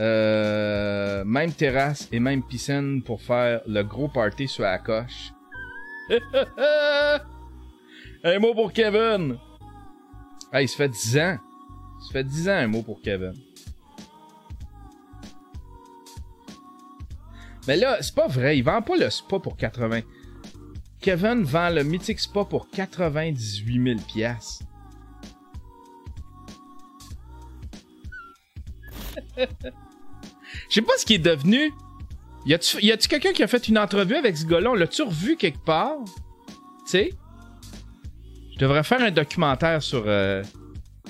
Euh, 0.00 1.24
même 1.24 1.52
terrasse 1.52 2.08
et 2.10 2.20
même 2.20 2.42
piscine 2.42 3.02
pour 3.02 3.20
faire 3.20 3.60
le 3.66 3.82
gros 3.82 4.08
party 4.08 4.48
sur 4.48 4.62
la 4.62 4.78
coche. 4.78 5.32
un 8.24 8.38
mot 8.38 8.54
pour 8.54 8.72
Kevin. 8.72 9.36
Ah, 10.52 10.62
il 10.62 10.68
se 10.68 10.76
fait 10.76 10.88
10 10.88 11.18
ans. 11.18 11.38
Il 12.00 12.06
se 12.06 12.12
fait 12.12 12.24
10 12.24 12.48
ans 12.48 12.54
un 12.54 12.66
mot 12.66 12.82
pour 12.82 13.02
Kevin. 13.02 13.34
Mais 17.68 17.76
là, 17.76 17.98
c'est 18.00 18.14
pas 18.14 18.26
vrai. 18.26 18.56
Il 18.56 18.62
vend 18.62 18.80
pas 18.80 18.96
le 18.96 19.10
spa 19.10 19.38
pour 19.38 19.58
80. 19.58 20.00
Kevin 21.00 21.42
vend 21.44 21.70
le 21.70 21.82
Mythic 21.82 22.20
Spa 22.20 22.44
pour 22.44 22.68
98 22.68 23.82
000 23.82 24.00
pièces. 24.06 24.62
Je 30.70 30.76
sais 30.76 30.82
pas 30.82 30.92
ce 30.96 31.04
qui 31.04 31.14
est 31.14 31.18
devenu. 31.18 31.72
Y 32.46 32.54
a-tu, 32.54 33.08
quelqu'un 33.08 33.32
qui 33.32 33.42
a 33.42 33.48
fait 33.48 33.68
une 33.68 33.76
entrevue 33.76 34.14
avec 34.14 34.36
ce 34.36 34.46
gars-là? 34.46 34.70
On 34.70 34.74
l'a-tu 34.74 35.02
revu 35.02 35.36
quelque 35.36 35.62
part? 35.64 35.96
Tu 36.06 36.52
sais? 36.86 37.10
Je 38.54 38.58
devrais 38.58 38.84
faire 38.84 39.02
un 39.02 39.10
documentaire 39.10 39.82
sur 39.82 40.04
euh, 40.06 40.42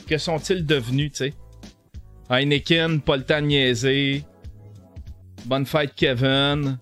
que 0.08 0.18
sont-ils 0.18 0.64
devenus, 0.64 1.12
tu 1.12 1.18
sais? 1.18 1.34
Heineken, 2.30 3.00
pas 3.00 3.16
le 3.16 3.24
temps 3.24 3.40
Kevin. 5.94 6.78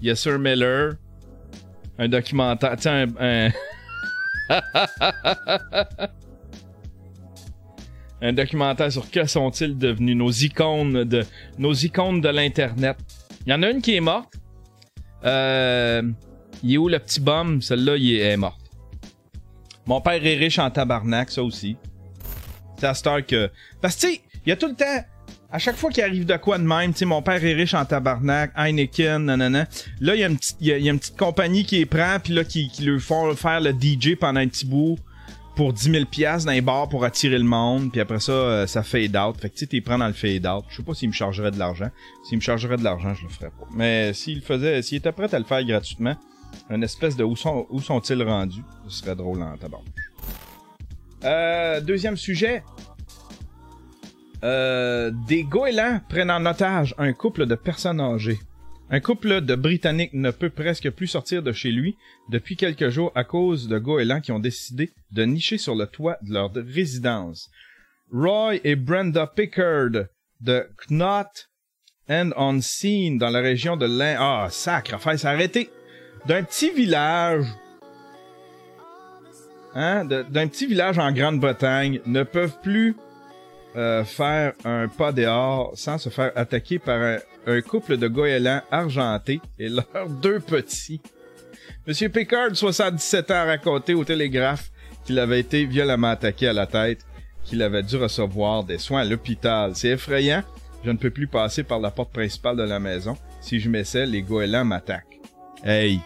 Yes, 0.00 0.20
Sir 0.20 0.38
Miller. 0.38 0.94
Un 1.98 2.08
documentaire. 2.08 2.76
Tiens, 2.76 3.06
un. 3.18 3.50
un... 4.48 6.06
un 8.22 8.32
documentaire 8.32 8.92
sur 8.92 9.10
que 9.10 9.24
sont-ils 9.26 9.76
devenus, 9.76 10.16
nos 10.16 10.30
icônes 10.30 11.04
de 11.04 11.24
nos 11.58 11.72
icônes 11.72 12.20
de 12.20 12.28
l'internet. 12.28 12.96
Il 13.46 13.50
y 13.50 13.54
en 13.54 13.62
a 13.62 13.70
une 13.70 13.80
qui 13.80 13.96
est 13.96 14.00
morte. 14.00 14.34
Euh, 15.24 16.02
il 16.62 16.74
est 16.74 16.78
où 16.78 16.88
le 16.88 16.98
petit 16.98 17.20
bum? 17.20 17.62
Celle-là, 17.62 17.96
il 17.96 18.16
est, 18.16 18.36
morte. 18.36 18.60
Mon 19.86 20.00
père 20.00 20.24
est 20.24 20.36
riche 20.36 20.58
en 20.58 20.70
tabarnak, 20.70 21.30
ça 21.30 21.42
aussi. 21.42 21.76
C'est 22.78 22.86
à 22.86 22.94
star 22.94 23.24
que 23.24 23.50
parce 23.80 23.96
que 23.96 24.00
tu 24.00 24.06
sais, 24.14 24.20
il 24.46 24.50
y 24.50 24.52
a 24.52 24.56
tout 24.56 24.68
le 24.68 24.74
temps 24.74 25.04
à 25.52 25.58
chaque 25.58 25.76
fois 25.76 25.90
qu'il 25.90 26.04
arrive 26.04 26.26
de 26.26 26.36
quoi 26.36 26.58
de 26.58 26.62
même, 26.62 26.92
tu 26.92 27.00
sais, 27.00 27.04
mon 27.04 27.22
père 27.22 27.44
est 27.44 27.54
riche 27.54 27.74
en 27.74 27.84
tabarnak, 27.84 28.52
Heineken, 28.56 29.24
nanana. 29.24 29.66
Là, 30.00 30.14
il 30.14 30.20
y 30.20 30.24
a 30.24 30.28
une 30.28 30.36
petite, 30.36 30.56
y 30.60 30.72
a, 30.72 30.76
une 30.76 30.98
petite 30.98 31.18
compagnie 31.18 31.64
qui 31.64 31.80
est 31.80 31.86
prend, 31.86 32.18
puis 32.22 32.32
là, 32.32 32.44
qui, 32.44 32.68
qui 32.68 32.84
lui 32.84 33.00
font 33.00 33.34
faire 33.34 33.60
le 33.60 33.72
DJ 33.72 34.14
pendant 34.14 34.40
un 34.40 34.46
petit 34.46 34.64
bout 34.64 34.96
pour 35.60 35.74
10 35.74 35.92
000 35.92 36.04
pièces 36.06 36.46
dans 36.46 36.52
les 36.52 36.62
bars 36.62 36.88
pour 36.88 37.04
attirer 37.04 37.36
le 37.36 37.44
monde, 37.44 37.92
puis 37.92 38.00
après 38.00 38.18
ça, 38.18 38.32
euh, 38.32 38.66
ça 38.66 38.82
fade 38.82 39.14
out. 39.14 39.38
Fait 39.38 39.50
que 39.50 39.54
tu 39.56 39.60
sais, 39.60 39.66
t'es 39.66 39.82
prends 39.82 39.98
dans 39.98 40.06
le 40.06 40.14
fade 40.14 40.46
out. 40.46 40.64
Je 40.70 40.76
sais 40.76 40.82
pas 40.82 40.94
s'il 40.94 41.10
me 41.10 41.12
chargerait 41.12 41.50
de 41.50 41.58
l'argent. 41.58 41.90
S'il 42.24 42.38
me 42.38 42.42
chargerait 42.42 42.78
de 42.78 42.82
l'argent, 42.82 43.12
je 43.12 43.24
le 43.24 43.28
ferais 43.28 43.50
pas. 43.50 43.66
Mais 43.74 44.14
s'il 44.14 44.40
faisait, 44.40 44.80
s'il 44.80 44.96
était 44.96 45.12
prêt 45.12 45.34
à 45.34 45.38
le 45.38 45.44
faire 45.44 45.62
gratuitement, 45.62 46.16
une 46.70 46.82
espèce 46.82 47.14
de 47.14 47.24
où 47.24 47.36
sont, 47.36 47.66
où 47.68 47.78
sont-ils 47.82 48.22
rendus, 48.22 48.62
ce 48.88 49.00
serait 49.02 49.14
drôle 49.14 49.42
en 49.42 49.54
tabarnak. 49.58 49.92
Euh, 51.24 51.82
deuxième 51.82 52.16
sujet, 52.16 52.62
euh, 54.42 55.10
des 55.28 55.44
goélands 55.44 56.00
prennent 56.08 56.30
en 56.30 56.46
otage 56.46 56.94
un 56.96 57.12
couple 57.12 57.44
de 57.44 57.54
personnes 57.54 58.00
âgées. 58.00 58.40
Un 58.92 58.98
couple 58.98 59.40
de 59.42 59.54
Britanniques 59.54 60.14
ne 60.14 60.32
peut 60.32 60.50
presque 60.50 60.90
plus 60.90 61.06
sortir 61.06 61.44
de 61.44 61.52
chez 61.52 61.70
lui 61.70 61.96
depuis 62.28 62.56
quelques 62.56 62.88
jours 62.88 63.12
à 63.14 63.22
cause 63.22 63.68
de 63.68 63.78
goélands 63.78 64.20
qui 64.20 64.32
ont 64.32 64.40
décidé 64.40 64.90
de 65.12 65.22
nicher 65.22 65.58
sur 65.58 65.76
le 65.76 65.86
toit 65.86 66.18
de 66.22 66.32
leur 66.34 66.52
résidence. 66.52 67.50
Roy 68.12 68.56
et 68.64 68.74
Brenda 68.74 69.28
Pickard 69.28 70.08
de 70.40 70.66
Knott 70.88 71.48
and 72.08 72.30
on 72.36 72.60
Scene 72.60 73.16
dans 73.16 73.30
la 73.30 73.38
région 73.38 73.76
de 73.76 73.86
l'Ain... 73.86 74.16
Ah, 74.18 74.48
sacre, 74.50 74.94
enfin, 74.94 75.16
s'est 75.16 75.28
arrêté. 75.28 75.70
D'un 76.26 76.42
petit 76.42 76.70
village... 76.70 77.46
Hein, 79.72 80.04
d'un 80.04 80.48
petit 80.48 80.66
village 80.66 80.98
en 80.98 81.12
Grande-Bretagne 81.12 82.00
ne 82.06 82.24
peuvent 82.24 82.60
plus 82.60 82.96
euh, 83.76 84.02
faire 84.02 84.54
un 84.64 84.88
pas 84.88 85.12
dehors 85.12 85.70
sans 85.76 85.96
se 85.96 86.08
faire 86.08 86.32
attaquer 86.34 86.80
par 86.80 87.00
un, 87.00 87.18
couple 87.66 87.96
de 87.96 88.08
goélands 88.08 88.62
argentés 88.70 89.40
et 89.58 89.68
leurs 89.68 90.08
deux 90.22 90.40
petits. 90.40 91.00
Monsieur 91.86 92.08
Pickard, 92.08 92.54
77 92.54 93.30
ans, 93.30 93.34
a 93.34 93.44
raconté 93.44 93.94
au 93.94 94.04
télégraphe 94.04 94.70
qu'il 95.04 95.18
avait 95.18 95.40
été 95.40 95.64
violemment 95.64 96.10
attaqué 96.10 96.48
à 96.48 96.52
la 96.52 96.66
tête, 96.66 97.06
qu'il 97.44 97.62
avait 97.62 97.82
dû 97.82 97.96
recevoir 97.96 98.64
des 98.64 98.78
soins 98.78 99.00
à 99.00 99.04
l'hôpital. 99.04 99.72
C'est 99.74 99.88
effrayant. 99.88 100.42
Je 100.84 100.90
ne 100.90 100.96
peux 100.96 101.10
plus 101.10 101.26
passer 101.26 101.62
par 101.62 101.78
la 101.78 101.90
porte 101.90 102.12
principale 102.12 102.56
de 102.56 102.62
la 102.62 102.78
maison. 102.78 103.16
Si 103.40 103.60
je 103.60 103.68
m'essaie, 103.68 104.06
les 104.06 104.22
goélands 104.22 104.64
m'attaquent. 104.64 105.20
Hey! 105.64 106.00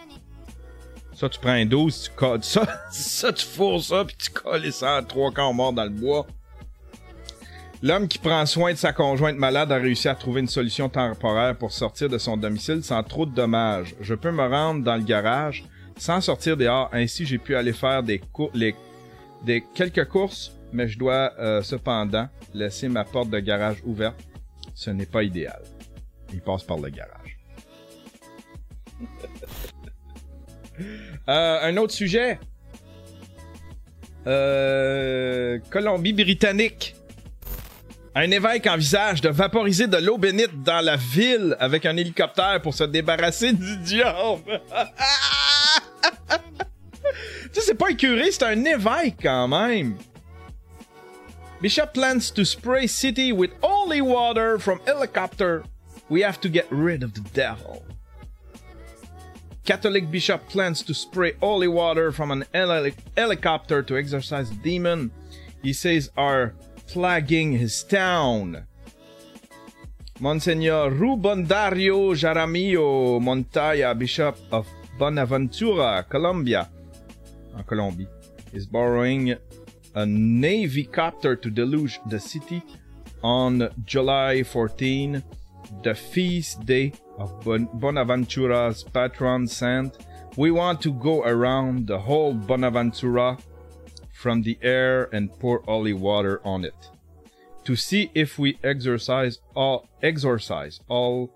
Ça, 1.13 1.29
tu 1.29 1.39
prends 1.39 1.51
un 1.51 1.65
12, 1.65 2.03
tu 2.03 2.11
colles 2.11 2.43
ça, 2.43 2.67
ça, 2.91 3.31
tu 3.31 3.45
fourres 3.45 3.83
ça, 3.83 4.03
puis 4.03 4.17
tu 4.17 4.29
colles 4.31 4.71
ça 4.73 5.01
trois 5.07 5.31
quarts 5.31 5.53
morts 5.53 5.71
dans 5.71 5.85
le 5.85 5.89
bois. 5.89 6.27
L'homme 7.85 8.07
qui 8.07 8.17
prend 8.17 8.43
soin 8.47 8.73
de 8.73 8.79
sa 8.79 8.93
conjointe 8.93 9.37
malade 9.37 9.71
a 9.71 9.75
réussi 9.75 10.07
à 10.07 10.15
trouver 10.15 10.41
une 10.41 10.47
solution 10.47 10.89
temporaire 10.89 11.55
pour 11.55 11.71
sortir 11.71 12.09
de 12.09 12.17
son 12.17 12.35
domicile 12.35 12.83
sans 12.83 13.03
trop 13.03 13.27
de 13.27 13.31
dommages. 13.31 13.93
Je 14.01 14.15
peux 14.15 14.31
me 14.31 14.41
rendre 14.41 14.83
dans 14.83 14.95
le 14.95 15.03
garage 15.03 15.63
sans 15.95 16.19
sortir 16.19 16.57
dehors, 16.57 16.89
ainsi 16.93 17.27
j'ai 17.27 17.37
pu 17.37 17.55
aller 17.55 17.73
faire 17.73 18.01
des, 18.01 18.23
des 19.43 19.63
quelques 19.75 20.07
courses, 20.07 20.51
mais 20.73 20.87
je 20.87 20.97
dois 20.97 21.31
euh, 21.37 21.61
cependant 21.61 22.27
laisser 22.55 22.89
ma 22.89 23.03
porte 23.03 23.29
de 23.29 23.37
garage 23.37 23.83
ouverte. 23.85 24.17
Ce 24.73 24.89
n'est 24.89 25.05
pas 25.05 25.21
idéal. 25.21 25.61
Il 26.33 26.41
passe 26.41 26.63
par 26.63 26.79
le 26.79 26.89
garage. 26.89 27.37
euh, 31.29 31.59
un 31.61 31.77
autre 31.77 31.93
sujet. 31.93 32.39
Euh, 34.25 35.59
Colombie-Britannique 35.69 36.94
un 38.15 38.31
évêque 38.31 38.65
envisage 38.65 39.19
de 39.19 39.27
vaporiser 39.27 39.87
de 39.87 39.97
l'eau 39.97 40.17
bénite 40.17 40.63
dans 40.63 40.83
la 40.83 40.95
ville 40.95 41.57
avec 41.59 41.85
un 41.85 41.97
hélicoptère 41.97 42.61
pour 42.61 42.73
se 42.73 42.85
débarrasser 42.85 43.51
du 43.51 43.75
diable. 43.77 44.61
tu 46.31 47.49
sais, 47.51 47.61
c'est 47.61 47.75
pas 47.75 47.89
un 47.89 47.93
curé, 47.93 48.31
c'est 48.31 48.43
un 48.43 48.63
évêque 48.63 49.17
quand 49.21 49.49
même. 49.49 49.97
Bishop 51.61 51.93
plans 51.93 52.31
to 52.33 52.45
spray 52.45 52.87
city 52.87 53.33
with 53.33 53.51
holy 53.61 53.99
water 53.99 54.59
from 54.59 54.79
helicopter. 54.85 55.63
We 56.09 56.23
have 56.23 56.39
to 56.41 56.49
get 56.49 56.67
rid 56.69 57.03
of 57.03 57.13
the 57.13 57.21
devil. 57.33 57.83
Catholic 59.65 60.09
bishop 60.11 60.47
plans 60.47 60.83
to 60.83 60.93
spray 60.93 61.33
holy 61.41 61.67
water 61.67 62.11
from 62.11 62.31
an 62.31 62.45
heli 62.53 62.93
helicopter 63.17 63.81
to 63.83 63.97
exorcise 63.97 64.51
demon. 64.63 65.11
He 65.63 65.73
says 65.73 66.11
our 66.15 66.53
flagging 66.87 67.53
his 67.53 67.83
town. 67.83 68.67
Monsignor 70.19 70.91
Ruben 70.91 71.45
Dario 71.45 72.13
Jaramillo 72.13 73.21
Montoya, 73.21 73.93
Bishop 73.93 74.37
of 74.51 74.67
Bonaventura, 74.97 76.05
Colombia, 76.09 76.69
uh, 77.53 77.57
en 77.57 77.63
Colombie, 77.65 78.07
is 78.53 78.65
borrowing 78.65 79.35
a 79.95 80.05
Navy 80.05 80.85
copter 80.85 81.35
to 81.35 81.49
deluge 81.49 81.99
the 82.07 82.19
city 82.19 82.61
on 83.23 83.69
July 83.85 84.43
14, 84.43 85.21
the 85.83 85.93
feast 85.93 86.65
day 86.65 86.93
of 87.17 87.43
bon 87.43 87.67
Bonaventura's 87.73 88.83
patron 88.83 89.47
saint. 89.47 89.97
We 90.37 90.51
want 90.51 90.81
to 90.81 90.93
go 90.93 91.23
around 91.23 91.87
the 91.87 91.99
whole 91.99 92.33
Bonaventura 92.33 93.37
from 94.25 94.41
the 94.41 94.57
air 94.63 95.07
and 95.13 95.29
pour 95.39 95.61
holy 95.67 95.93
water 95.93 96.41
on 96.43 96.65
it, 96.65 96.89
to 97.63 97.75
see 97.75 98.09
if 98.15 98.39
we 98.39 98.57
exorcise 98.63 99.37
all 99.55 99.87
exorcise 100.01 100.79
all 100.89 101.29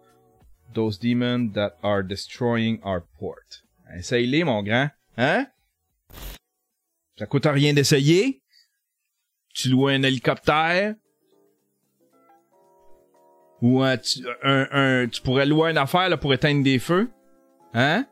those 0.74 0.98
demons 0.98 1.54
that 1.54 1.74
are 1.84 2.02
destroying 2.02 2.80
our 2.82 3.02
port. 3.20 3.62
Essaye-les, 3.96 4.44
mon 4.44 4.64
grand. 4.64 4.90
Hein? 5.16 5.46
Ça 7.16 7.28
coûte 7.28 7.46
rien 7.46 7.76
d'essayer. 7.76 8.42
Tu 9.54 9.70
loues 9.70 9.90
un 9.90 10.02
hélicoptère. 10.02 10.96
Ou 13.62 13.84
un, 13.84 13.98
tu, 13.98 15.22
pourrais 15.22 15.46
louer 15.46 15.70
une 15.70 15.78
affaire 15.78 16.20
pour 16.20 16.34
éteindre 16.34 16.64
des 16.64 16.80
feux. 16.80 17.12
Hein? 17.76 18.08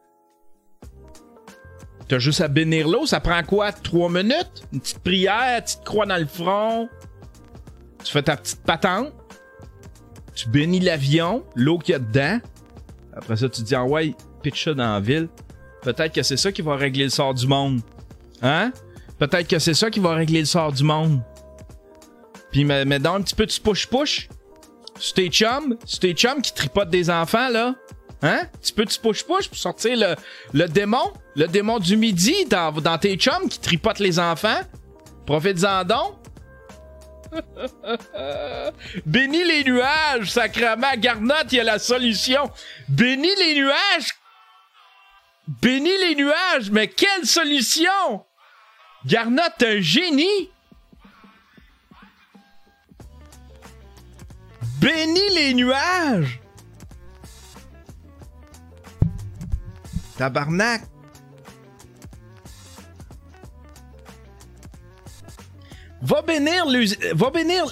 T'as 2.08 2.20
juste 2.20 2.42
à 2.42 2.48
bénir 2.48 2.88
l'eau, 2.88 3.06
ça 3.06 3.20
prend 3.20 3.44
quoi? 3.44 3.72
Trois 3.72 4.10
minutes? 4.10 4.64
Une 4.72 4.80
petite 4.80 5.00
prière, 5.00 5.58
une 5.58 5.64
petite 5.64 5.84
croix 5.84 6.06
dans 6.06 6.18
le 6.18 6.26
front. 6.26 6.88
Tu 8.04 8.12
fais 8.14 8.24
ta 8.24 8.38
petite 8.38 8.62
patente. 8.64 9.12
Tu 10.34 10.48
bénis 10.48 10.80
l'avion, 10.80 11.44
l'eau 11.56 11.80
qu'il 11.80 11.94
y 11.94 11.96
a 11.96 12.00
dedans. 12.00 12.40
Après 13.14 13.36
ça, 13.36 13.50
tu 13.50 13.62
te 13.62 13.68
dis, 13.68 13.76
ah 13.76 13.84
ouais, 13.84 14.16
pitch 14.42 14.64
ça 14.64 14.74
dans 14.74 14.94
la 14.94 15.00
ville. 15.00 15.28
Peut-être 15.82 16.14
que 16.14 16.24
c'est 16.24 16.38
ça 16.38 16.52
qui 16.52 16.62
va 16.62 16.76
régler 16.76 17.06
le 17.06 17.10
sort 17.10 17.34
du 17.34 17.48
monde. 17.48 17.82
Hein? 18.42 18.72
Peut-être 19.18 19.48
que 19.48 19.60
c'est 19.60 19.74
ça 19.74 19.90
qui 19.90 20.00
va 20.00 20.14
régler 20.14 20.42
le 20.42 20.46
sort 20.46 20.72
du 20.72 20.84
monde. 20.84 21.22
Puis, 22.52 22.64
mais, 22.64 22.86
mais 22.86 23.00
dans 23.00 23.16
un 23.16 23.22
petit 23.22 23.36
peu 23.36 23.46
de 23.46 23.52
push-push. 23.52 24.30
Sur 25.00 25.14
tes 25.14 25.28
chums, 25.30 25.78
sur 25.86 26.00
tes 26.00 26.14
chums 26.14 26.42
qui 26.42 26.54
tripotent 26.54 26.90
des 26.90 27.10
enfants, 27.10 27.50
là. 27.50 27.76
Hein? 28.22 28.48
Petit 28.60 28.74
peu 28.74 28.86
de 28.86 28.90
push-push 28.90 29.48
pour 29.48 29.58
sortir 29.58 30.16
le, 30.54 30.68
démon. 30.68 31.14
Le 31.36 31.48
démon 31.48 31.80
du 31.80 31.98
midi 31.98 32.46
dans, 32.46 32.72
dans 32.72 32.98
tes 32.98 33.16
chums 33.16 33.48
qui 33.50 33.60
tripotent 33.60 34.00
les 34.00 34.20
enfants? 34.20 34.62
Profite-en 35.26 35.84
donc. 35.84 36.16
Bénis 39.06 39.44
les 39.44 39.64
nuages, 39.64 40.32
sacrement. 40.32 40.96
Garnotte, 40.98 41.52
il 41.52 41.58
y 41.58 41.60
a 41.60 41.64
la 41.64 41.80
solution. 41.80 42.50
Bénis 42.88 43.36
les 43.38 43.60
nuages. 43.60 44.16
Bénis 45.48 45.98
les 45.98 46.16
nuages, 46.16 46.70
mais 46.72 46.90
quelle 46.90 47.26
solution! 47.26 48.26
Garnotte, 49.06 49.64
un 49.64 49.80
génie! 49.80 50.50
Bénis 54.82 55.30
les 55.36 55.54
nuages! 55.54 56.42
Tabarnak! 60.18 60.82
Va 66.02 66.22
bénir 66.22 66.66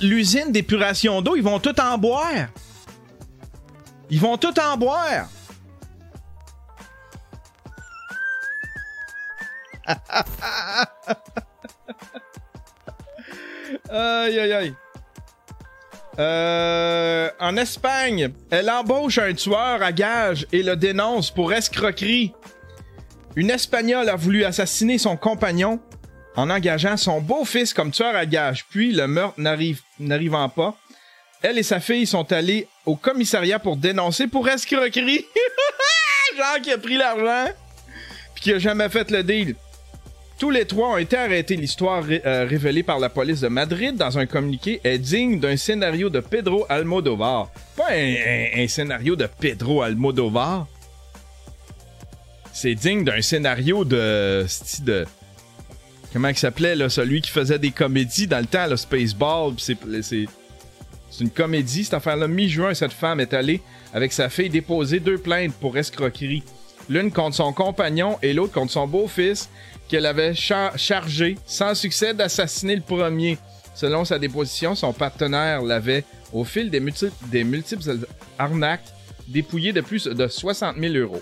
l'usine 0.01 0.51
d'épuration 0.51 1.21
d'eau, 1.21 1.35
ils 1.35 1.43
vont 1.43 1.59
tout 1.59 1.79
en 1.79 1.97
boire. 1.97 2.47
Ils 4.09 4.19
vont 4.19 4.37
tout 4.37 4.59
en 4.59 4.77
boire. 4.77 5.27
Aïe, 13.89 14.39
aïe, 14.39 14.53
aïe. 14.53 14.75
Euh, 16.17 17.29
en 17.39 17.57
Espagne, 17.57 18.29
elle 18.49 18.69
embauche 18.69 19.17
un 19.17 19.33
tueur 19.33 19.81
à 19.81 19.91
gages 19.91 20.47
et 20.51 20.63
le 20.63 20.75
dénonce 20.75 21.31
pour 21.31 21.51
escroquerie. 21.51 22.33
Une 23.35 23.49
Espagnole 23.49 24.07
a 24.07 24.15
voulu 24.15 24.45
assassiner 24.45 24.97
son 24.97 25.17
compagnon 25.17 25.79
en 26.37 26.49
engageant 26.49 26.97
son 26.97 27.21
beau-fils 27.21 27.73
comme 27.73 27.91
tueur 27.91 28.15
à 28.15 28.25
gages. 28.25 28.65
Puis, 28.69 28.93
le 28.93 29.07
meurtre 29.07 29.41
n'arrivant 29.99 30.49
pas, 30.49 30.77
elle 31.41 31.57
et 31.57 31.63
sa 31.63 31.79
fille 31.79 32.07
sont 32.07 32.31
allées 32.31 32.67
au 32.85 32.95
commissariat 32.95 33.59
pour 33.59 33.77
dénoncer 33.77 34.27
pour 34.27 34.47
escroquerie. 34.47 35.25
Genre 36.37 36.61
qui 36.61 36.71
a 36.71 36.77
pris 36.77 36.97
l'argent 36.97 37.51
puis 38.35 38.43
qui 38.43 38.53
a 38.53 38.59
jamais 38.59 38.89
fait 38.89 39.09
le 39.11 39.23
deal. 39.23 39.55
Tous 40.37 40.49
les 40.49 40.65
trois 40.65 40.89
ont 40.89 40.97
été 40.97 41.15
arrêtés. 41.15 41.55
L'histoire 41.55 42.03
euh, 42.09 42.45
révélée 42.45 42.83
par 42.83 42.99
la 42.99 43.09
police 43.09 43.39
de 43.39 43.47
Madrid 43.47 43.95
dans 43.95 44.17
un 44.17 44.25
communiqué 44.25 44.81
est 44.83 44.97
digne 44.97 45.39
d'un 45.39 45.55
scénario 45.55 46.09
de 46.09 46.19
Pedro 46.19 46.65
Almodovar. 46.67 47.51
Pas 47.77 47.91
un, 47.91 48.67
scénario 48.67 49.15
de 49.15 49.27
Pedro 49.39 49.81
Almodovar. 49.81 50.67
C'est 52.51 52.75
digne 52.75 53.05
d'un 53.05 53.21
scénario 53.21 53.85
de... 53.85 54.45
de... 54.81 55.05
Comment 56.11 56.29
il 56.29 56.37
s'appelait, 56.37 56.75
là, 56.75 56.89
celui 56.89 57.21
qui 57.21 57.31
faisait 57.31 57.59
des 57.59 57.71
comédies 57.71 58.27
dans 58.27 58.39
le 58.39 58.45
temps, 58.45 58.67
le 58.67 58.77
Spaceball. 58.77 59.53
c'est 59.57 60.27
une 61.19 61.29
comédie, 61.29 61.85
cette 61.85 61.95
affaire-là. 61.95 62.27
Mi-juin, 62.27 62.73
cette 62.73 62.93
femme 62.93 63.19
est 63.19 63.33
allée, 63.33 63.61
avec 63.93 64.11
sa 64.13 64.29
fille, 64.29 64.49
déposer 64.49 64.99
deux 64.99 65.17
plaintes 65.17 65.53
pour 65.55 65.77
escroquerie. 65.77 66.43
L'une 66.87 67.11
contre 67.11 67.35
son 67.35 67.51
compagnon 67.51 68.17
et 68.21 68.33
l'autre 68.33 68.53
contre 68.53 68.71
son 68.71 68.87
beau-fils, 68.87 69.49
qu'elle 69.87 70.05
avait 70.05 70.33
char- 70.33 70.77
chargé, 70.77 71.37
sans 71.45 71.75
succès, 71.75 72.13
d'assassiner 72.13 72.75
le 72.75 72.81
premier. 72.81 73.37
Selon 73.73 74.05
sa 74.05 74.17
déposition, 74.19 74.73
son 74.75 74.93
partenaire 74.93 75.61
l'avait, 75.61 76.03
au 76.33 76.43
fil 76.43 76.69
des, 76.69 76.79
multi- 76.79 77.11
des 77.27 77.43
multiples 77.43 77.97
arnaques, 78.39 78.85
dépouillé 79.27 79.73
de 79.73 79.81
plus 79.81 80.05
de 80.05 80.27
60 80.27 80.77
000 80.77 80.93
euros. 80.95 81.21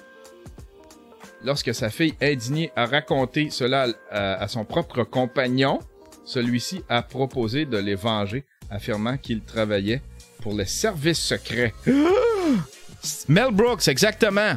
Lorsque 1.44 1.74
sa 1.74 1.90
fille 1.90 2.14
indignée 2.22 2.72
a 2.76 2.86
raconté 2.86 3.50
cela 3.50 3.88
à, 4.12 4.36
à 4.36 4.48
son 4.48 4.64
propre 4.66 5.04
compagnon, 5.04 5.80
celui-ci 6.26 6.84
a 6.88 7.02
proposé 7.02 7.66
de 7.66 7.78
les 7.78 7.96
venger, 7.96 8.46
affirmant 8.70 9.18
qu'il 9.18 9.42
travaillait 9.42 10.02
pour 10.42 10.54
les 10.54 10.66
services 10.66 11.20
secrets. 11.22 11.74
Mel 13.28 13.52
Brooks, 13.52 13.88
exactement. 13.88 14.54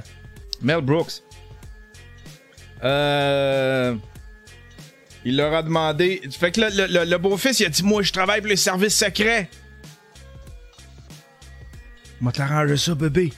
Mel 0.63 0.81
Brooks. 0.81 1.23
Euh... 2.85 3.95
Il 5.25 5.37
leur 5.37 5.53
a 5.55 5.63
demandé. 5.63 6.21
Fait 6.39 6.53
que 6.53 6.61
le, 6.61 6.69
le- 6.69 6.87
le- 6.87 7.05
le 7.05 7.19
beau-fils, 7.19 7.59
il 7.61 7.67
a 7.67 7.69
dit 7.69 7.83
Moi, 7.83 8.03
je 8.03 8.13
travaille 8.13 8.41
pour 8.41 8.49
les 8.49 8.57
services 8.57 8.97
secrets. 8.97 9.49
Moi, 12.21 12.33
t'arranger 12.33 12.77
ça, 12.77 12.95
bébé. 12.95 13.33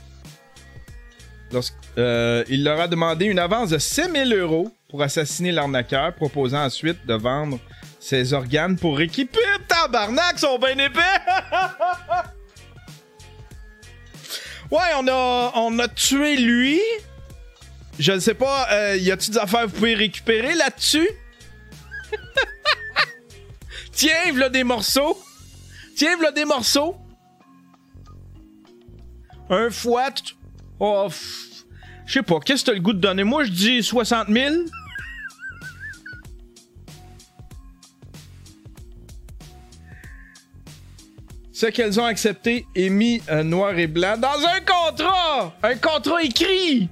Lorsque- 1.51 1.75
euh, 1.97 2.45
il 2.49 2.63
leur 2.63 2.79
a 2.81 2.89
demandé 2.89 3.25
une 3.25 3.39
avance 3.39 3.71
de 3.71 3.79
6000 3.79 4.35
euros 4.35 4.71
pour 4.91 5.03
assassiner 5.03 5.51
l'arnaqueur, 5.51 6.15
proposant 6.15 6.63
ensuite 6.65 7.07
de 7.07 7.15
vendre 7.15 7.59
ses 8.01 8.33
organes 8.35 8.77
pour 8.77 9.01
équiper. 9.01 9.41
Tabarnak, 9.67 10.39
sont 10.39 10.59
bien 10.59 10.79
épais! 10.79 11.01
ouais, 14.71 14.79
on 14.99 15.09
a, 15.09 15.53
on 15.57 15.79
a 15.79 15.89
tué 15.89 16.37
lui. 16.37 16.81
Je 17.99 18.13
ne 18.13 18.21
sais 18.21 18.35
pas, 18.35 18.69
euh, 18.73 18.97
y 18.97 19.11
a-tu 19.11 19.31
des 19.33 19.39
affaires 19.39 19.63
que 19.63 19.67
vous 19.67 19.75
pouvez 19.77 19.95
récupérer 19.95 20.55
là-dessus? 20.55 21.09
Tiens, 23.93 24.13
voilà 24.31 24.49
des 24.49 24.63
morceaux. 24.65 25.19
Tiens, 25.97 26.15
voilà 26.17 26.31
des 26.33 26.45
morceaux. 26.45 26.97
Un 29.51 29.71
foie. 29.71 30.11
tu- 30.13 30.35
Oh, 30.81 31.09
je 32.07 32.13
sais 32.13 32.23
pas, 32.23 32.39
qu'est-ce 32.39 32.63
que 32.65 32.67
t'as 32.71 32.75
le 32.75 32.81
goût 32.81 32.93
de 32.93 33.01
donner? 33.01 33.25
Moi, 33.25 33.43
je 33.45 33.51
dis 33.51 33.83
60 33.83 34.29
000. 34.29 34.55
Ce 41.53 41.67
qu'elles 41.67 41.99
ont 42.01 42.05
accepté 42.05 42.67
est 42.75 42.89
mis 42.89 43.21
euh, 43.31 43.43
noir 43.43 43.77
et 43.79 43.87
blanc 43.89 44.17
dans 44.17 44.29
un 44.47 44.61
contrat! 44.61 45.55
Un 45.63 45.75
contrat 45.77 46.23
écrit! 46.23 46.89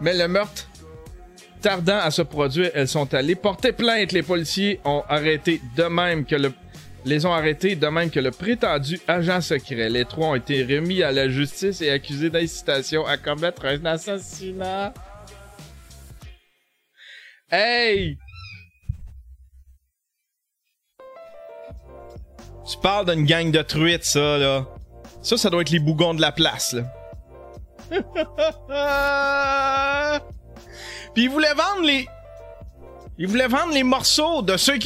Mais 0.00 0.14
le 0.14 0.28
meurtre 0.28 0.68
tardant 1.60 1.98
à 1.98 2.10
se 2.10 2.22
produire, 2.22 2.70
elles 2.74 2.88
sont 2.88 3.12
allées 3.12 3.34
porter 3.34 3.72
plainte. 3.72 4.12
Les 4.12 4.22
policiers 4.22 4.80
ont 4.84 5.02
arrêté 5.08 5.60
de 5.76 5.84
même 5.84 6.24
que 6.24 6.36
le 6.36 6.52
les 7.04 7.24
ont 7.24 7.32
arrêtés 7.32 7.76
de 7.76 7.86
même 7.86 8.10
que 8.10 8.20
le 8.20 8.30
prétendu 8.30 9.00
agent 9.08 9.40
secret. 9.40 9.88
Les 9.88 10.04
trois 10.04 10.28
ont 10.28 10.34
été 10.34 10.62
remis 10.62 11.02
à 11.02 11.12
la 11.12 11.28
justice 11.28 11.80
et 11.80 11.90
accusés 11.90 12.30
d'incitation 12.30 13.06
à 13.06 13.16
commettre 13.16 13.64
un 13.64 13.84
assassinat. 13.86 14.92
Hey! 17.50 18.18
Tu 22.70 22.78
parles 22.82 23.12
d'une 23.12 23.24
gang 23.24 23.50
de 23.50 23.62
truites, 23.62 24.04
ça, 24.04 24.38
là. 24.38 24.66
Ça, 25.22 25.36
ça 25.36 25.50
doit 25.50 25.62
être 25.62 25.70
les 25.70 25.80
bougons 25.80 26.14
de 26.14 26.20
la 26.20 26.32
place, 26.32 26.74
là. 26.74 26.99
Puis 31.14 31.24
ils 31.24 31.30
voulaient 31.30 31.54
vendre 31.54 31.82
les... 31.82 32.06
Ils 33.18 33.26
voulaient 33.26 33.48
vendre 33.48 33.74
les 33.74 33.82
morceaux 33.82 34.42
de 34.42 34.56
celui 34.56 34.78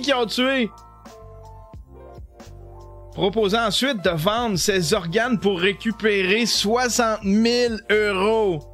qui 0.00 0.12
ont 0.12 0.26
tué. 0.26 0.70
Proposant 3.12 3.66
ensuite 3.66 4.02
de 4.02 4.10
vendre 4.10 4.56
ses 4.56 4.94
organes 4.94 5.38
pour 5.38 5.60
récupérer 5.60 6.46
60 6.46 7.20
000 7.22 7.74
euros. 7.90 8.66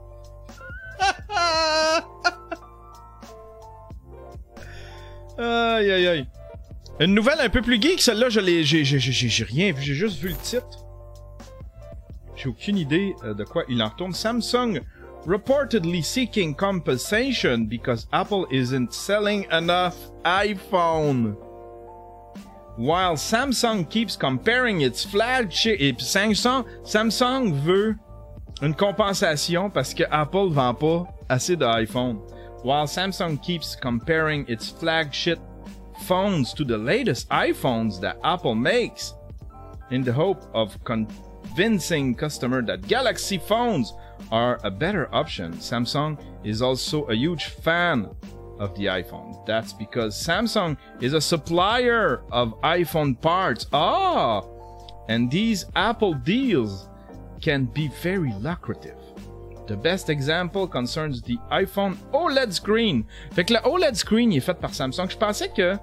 aïe, 5.39 5.91
aïe, 5.91 6.07
aïe. 6.07 6.27
Une 7.01 7.15
nouvelle 7.15 7.41
un 7.41 7.51
peu 7.51 7.61
plus 7.61 7.81
geek, 7.81 8.01
celle-là, 8.01 8.31
je 8.31 8.41
l'ai, 8.41 8.65
j'ai 8.65 9.45
rien 9.45 9.73
vu, 9.73 9.83
j'ai 9.83 9.95
juste 9.95 10.19
vu 10.19 10.31
le 10.31 10.37
titre. 10.37 10.86
J'ai 12.37 12.49
aucune 12.49 12.79
idée 12.79 13.15
euh, 13.25 13.35
de 13.35 13.45
quoi 13.45 13.65
il 13.69 13.83
en 13.83 13.89
retourne. 13.89 14.13
Samsung 14.13 14.81
reportedly 15.27 16.03
seeking 16.03 16.55
compensation 16.55 17.67
because 17.67 18.07
Apple 18.13 18.47
isn't 18.51 18.93
selling 18.93 19.47
enough 19.51 19.97
iPhone. 20.25 21.37
While 22.77 23.17
Samsung 23.17 23.89
keeps 23.89 24.17
comparing 24.17 24.83
its 24.83 25.03
flagship 25.03 25.81
et 25.81 25.99
Samsung, 25.99 26.65
Samsung 26.85 27.53
veut 27.65 27.97
une 28.63 28.75
compensation 28.75 29.71
parce 29.71 29.95
que 29.95 30.05
Apple 30.11 30.51
vend 30.51 30.75
pas 30.75 31.07
assez 31.29 31.57
d'iPhone. 31.57 32.21
While 32.63 32.87
Samsung 32.87 33.39
keeps 33.43 33.77
comparing 33.77 34.45
its 34.49 34.69
flagship 34.69 35.39
phones 36.03 36.53
to 36.55 36.65
the 36.65 36.77
latest 36.77 37.29
iPhones 37.31 38.01
that 38.01 38.19
Apple 38.23 38.55
makes 38.55 39.15
in 39.91 40.03
the 40.03 40.13
hope 40.13 40.45
of 40.53 40.77
convincing 41.57 42.15
customer 42.15 42.61
that 42.61 42.87
Galaxy 42.87 43.39
phones 43.39 43.95
are 44.31 44.61
a 44.63 44.71
better 44.71 45.09
option. 45.15 45.55
Samsung 45.55 46.19
is 46.45 46.61
also 46.61 47.05
a 47.05 47.15
huge 47.15 47.47
fan 47.47 48.11
of 48.59 48.77
the 48.77 48.85
iPhone. 48.85 49.35
That's 49.47 49.73
because 49.73 50.15
Samsung 50.15 50.77
is 51.01 51.15
a 51.15 51.21
supplier 51.21 52.21
of 52.31 52.61
iPhone 52.61 53.19
parts. 53.19 53.67
Ah! 53.73 54.43
And 55.09 55.31
these 55.31 55.65
Apple 55.75 56.13
deals 56.13 56.91
can 57.41 57.65
be 57.65 57.89
very 58.03 58.35
lucrative. 58.35 58.99
The 59.67 59.79
best 59.79 60.11
example 60.11 60.69
concerns 60.69 61.23
the 61.23 61.39
iPhone 61.51 61.97
OLED 62.13 62.53
screen. 62.53 63.07
Fait 63.33 63.47
que 63.47 63.55
le 63.55 63.61
OLED 63.65 63.97
screen 63.97 64.31
est 64.33 64.45
fait 64.45 64.61
par 64.61 64.75
Samsung. 64.75 65.09
Je 65.09 65.17
pensais 65.17 65.49
que 65.49 65.79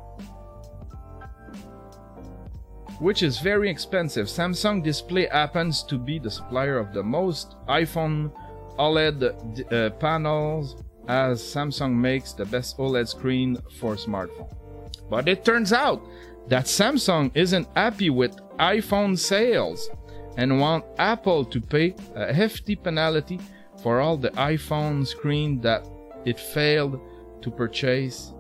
which 3.04 3.22
is 3.22 3.40
very 3.40 3.70
expensive. 3.70 4.28
Samsung 4.28 4.82
Display 4.82 5.28
happens 5.28 5.84
to 5.84 5.98
be 5.98 6.20
the 6.20 6.32
supplier 6.32 6.78
of 6.80 6.94
the 6.94 7.04
most 7.04 7.58
iPhone 7.68 8.32
OLED 8.80 9.22
uh, 9.74 9.90
panels 9.98 10.82
as 11.10 11.44
Samsung 11.44 11.94
makes 11.94 12.32
the 12.32 12.46
best 12.46 12.78
OLED 12.78 13.10
screen 13.10 13.58
for 13.78 13.96
smartphone. 13.96 14.50
But 15.10 15.28
it 15.28 15.44
turns 15.44 15.74
out 15.74 16.02
that 16.48 16.66
Samsung 16.66 17.30
isn't 17.36 17.68
happy 17.76 18.10
with 18.10 18.40
iPhone 18.58 19.20
sales 19.20 19.90
and 20.38 20.62
want 20.62 20.86
Apple 20.98 21.44
to 21.44 21.60
pay 21.60 21.96
a 22.16 22.34
hefty 22.34 22.76
penalty 22.76 23.38
for 23.82 24.00
all 24.00 24.16
the 24.16 24.32
iPhone 24.32 25.06
screen 25.06 25.60
that 25.60 25.86
it 26.24 26.40
failed 26.40 27.02
to 27.42 27.52
purchase 27.52 28.32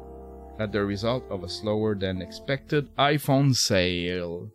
at 0.59 0.67
the 0.71 0.85
result 0.85 1.23
of 1.29 1.43
a 1.43 1.49
slower 1.49 1.95
than 1.95 2.21
expected 2.21 2.87
iPhone 2.97 3.53
sale. 3.53 4.49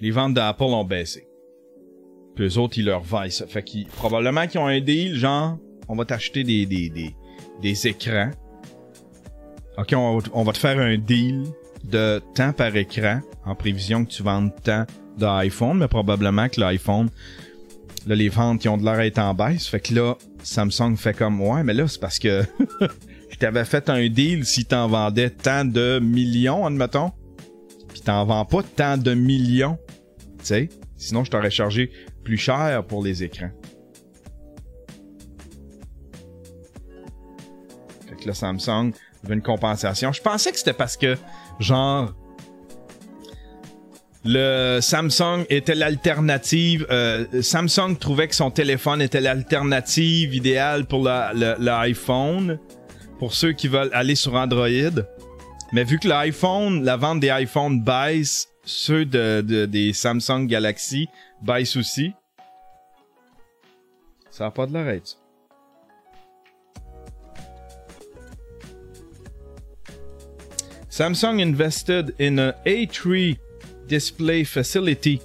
Les 0.00 0.10
ventes 0.10 0.34
d'Apple 0.34 0.64
ont 0.64 0.84
baissé. 0.84 1.26
Puis 2.34 2.46
eux 2.46 2.58
autres, 2.58 2.78
ils 2.78 2.84
leur 2.84 3.02
vaillent 3.02 3.30
ça. 3.30 3.46
Fait 3.46 3.62
qu'ils, 3.62 3.86
probablement 3.86 4.46
qu'ils 4.46 4.60
ont 4.60 4.66
un 4.66 4.80
deal, 4.80 5.14
genre, 5.14 5.58
on 5.88 5.94
va 5.94 6.04
t'acheter 6.04 6.44
des, 6.44 6.66
des, 6.66 6.88
des, 6.88 7.14
des 7.60 7.86
écrans. 7.86 8.30
Ok, 9.78 9.94
on, 9.94 10.42
va 10.42 10.52
te 10.52 10.58
faire 10.58 10.78
un 10.78 10.98
deal 10.98 11.44
de 11.84 12.20
temps 12.34 12.52
par 12.52 12.74
écran 12.76 13.20
en 13.44 13.54
prévision 13.54 14.04
que 14.04 14.10
tu 14.10 14.22
vendes 14.22 14.52
tant 14.62 14.84
d'iPhone, 15.18 15.78
mais 15.78 15.88
probablement 15.88 16.48
que 16.48 16.60
l'iPhone, 16.60 17.08
là, 18.06 18.14
les 18.14 18.28
ventes 18.28 18.60
qui 18.60 18.68
ont 18.68 18.76
de 18.76 18.84
l'air 18.84 19.00
être 19.00 19.18
en 19.18 19.34
baisse. 19.34 19.66
Fait 19.66 19.80
que 19.80 19.94
là, 19.94 20.16
Samsung 20.42 20.96
fait 20.96 21.14
comme, 21.14 21.40
ouais, 21.40 21.62
mais 21.62 21.74
là, 21.74 21.88
c'est 21.88 22.00
parce 22.00 22.18
que 22.18 22.42
t'avais 23.42 23.64
fait 23.64 23.90
un 23.90 24.08
deal 24.08 24.46
si 24.46 24.64
t'en 24.64 24.86
vendais 24.86 25.28
tant 25.28 25.64
de 25.64 25.98
millions, 25.98 26.64
admettons. 26.64 27.10
Puis 27.88 28.00
t'en 28.00 28.24
vends 28.24 28.44
pas 28.44 28.62
tant 28.62 28.96
de 28.96 29.14
millions. 29.14 29.78
Tu 30.38 30.44
sais? 30.44 30.68
Sinon, 30.96 31.24
je 31.24 31.32
t'aurais 31.32 31.50
chargé 31.50 31.90
plus 32.22 32.36
cher 32.36 32.84
pour 32.86 33.02
les 33.02 33.24
écrans. 33.24 33.50
Fait 38.08 38.14
que 38.14 38.28
là, 38.28 38.32
Samsung 38.32 38.92
veut 39.24 39.34
une 39.34 39.42
compensation. 39.42 40.12
Je 40.12 40.22
pensais 40.22 40.52
que 40.52 40.58
c'était 40.58 40.72
parce 40.72 40.96
que, 40.96 41.16
genre, 41.58 42.14
le 44.24 44.78
Samsung 44.80 45.46
était 45.50 45.74
l'alternative. 45.74 46.86
Euh, 46.92 47.42
Samsung 47.42 47.96
trouvait 47.98 48.28
que 48.28 48.36
son 48.36 48.52
téléphone 48.52 49.02
était 49.02 49.20
l'alternative 49.20 50.32
idéale 50.32 50.86
pour 50.86 51.02
l'iPhone, 51.02 52.60
pour 53.22 53.34
ceux 53.34 53.52
qui 53.52 53.68
veulent 53.68 53.92
aller 53.92 54.16
sur 54.16 54.34
Android. 54.34 54.66
Mais 55.72 55.84
vu 55.84 56.00
que 56.00 56.08
l'iPhone, 56.08 56.82
la 56.82 56.96
vente 56.96 57.20
des 57.20 57.30
iPhones 57.30 57.80
baisse, 57.80 58.48
ceux 58.64 59.04
de, 59.04 59.64
des 59.66 59.92
Samsung 59.92 60.48
Galaxy 60.48 61.08
baissent 61.40 61.76
aussi. 61.76 62.14
Ça 64.28 64.46
n'a 64.46 64.50
pas 64.50 64.66
de. 64.66 64.72
Samsung 70.88 71.38
invested 71.38 72.16
in 72.18 72.38
a 72.40 72.52
A3 72.66 73.38
display 73.86 74.42
facility 74.42 75.22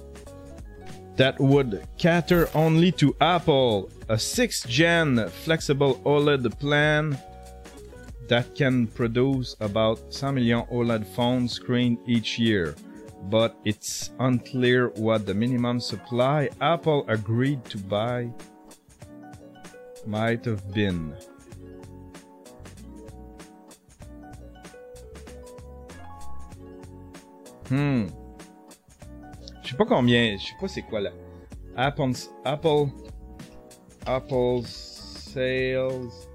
that 1.16 1.34
would 1.40 1.82
cater 1.98 2.46
only 2.54 2.92
to 2.92 3.16
Apple, 3.18 3.88
a 4.08 4.14
6th 4.14 4.68
gen 4.68 5.26
flexible 5.42 5.98
OLED 6.04 6.48
plan 6.60 7.18
that 8.28 8.54
can 8.54 8.86
produce 8.86 9.56
about 9.60 9.98
100 10.12 10.32
million 10.32 10.62
OLED 10.70 11.06
phone 11.14 11.48
screen 11.48 11.98
each 12.06 12.38
year. 12.38 12.74
But 13.24 13.56
it's 13.64 14.10
unclear 14.20 14.88
what 14.90 15.26
the 15.26 15.34
minimum 15.34 15.80
supply 15.80 16.50
Apple 16.60 17.04
agreed 17.08 17.64
to 17.66 17.78
buy 17.78 18.30
might 20.06 20.44
have 20.44 20.72
been. 20.72 21.14
Hmm. 27.68 28.06
Je 29.62 29.70
sais 29.70 29.76
pas 29.76 29.84
combien, 29.84 30.38
je 30.38 30.46
sais 30.46 30.54
pas 30.58 30.68
c'est 30.68 30.82
quoi 30.82 31.00
là. 31.00 31.10
Apple, 31.76 32.12
Apple, 32.44 32.90
Apple 34.06 34.62
sales, 34.64 36.27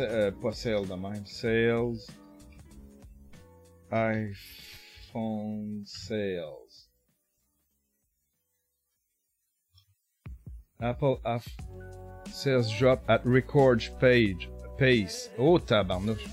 euh, 0.00 0.30
pas 0.30 0.52
sales 0.52 0.86
de 0.86 0.94
même, 0.94 1.26
sales, 1.26 2.06
iPhone 3.90 5.82
sales. 5.84 6.88
Apple 10.80 11.20
sales 12.32 12.70
drop 12.76 13.02
at 13.08 13.24
record 13.24 13.88
page 14.00 14.48
pace. 14.78 15.28
Oh 15.38 15.58
tabarnouche. 15.58 16.26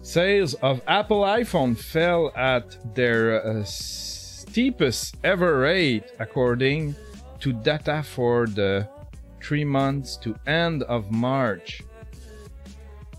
Sales 0.00 0.54
of 0.62 0.80
Apple 0.86 1.22
iPhone 1.22 1.76
fell 1.76 2.30
at 2.36 2.94
their 2.94 3.44
uh, 3.44 3.64
steepest 3.64 5.16
ever 5.24 5.58
rate, 5.60 6.04
according 6.18 6.94
to 7.40 7.52
data 7.52 8.02
for 8.02 8.46
the 8.46 8.88
three 9.44 9.64
months 9.64 10.16
to 10.16 10.34
end 10.46 10.82
of 10.84 11.10
March. 11.10 11.82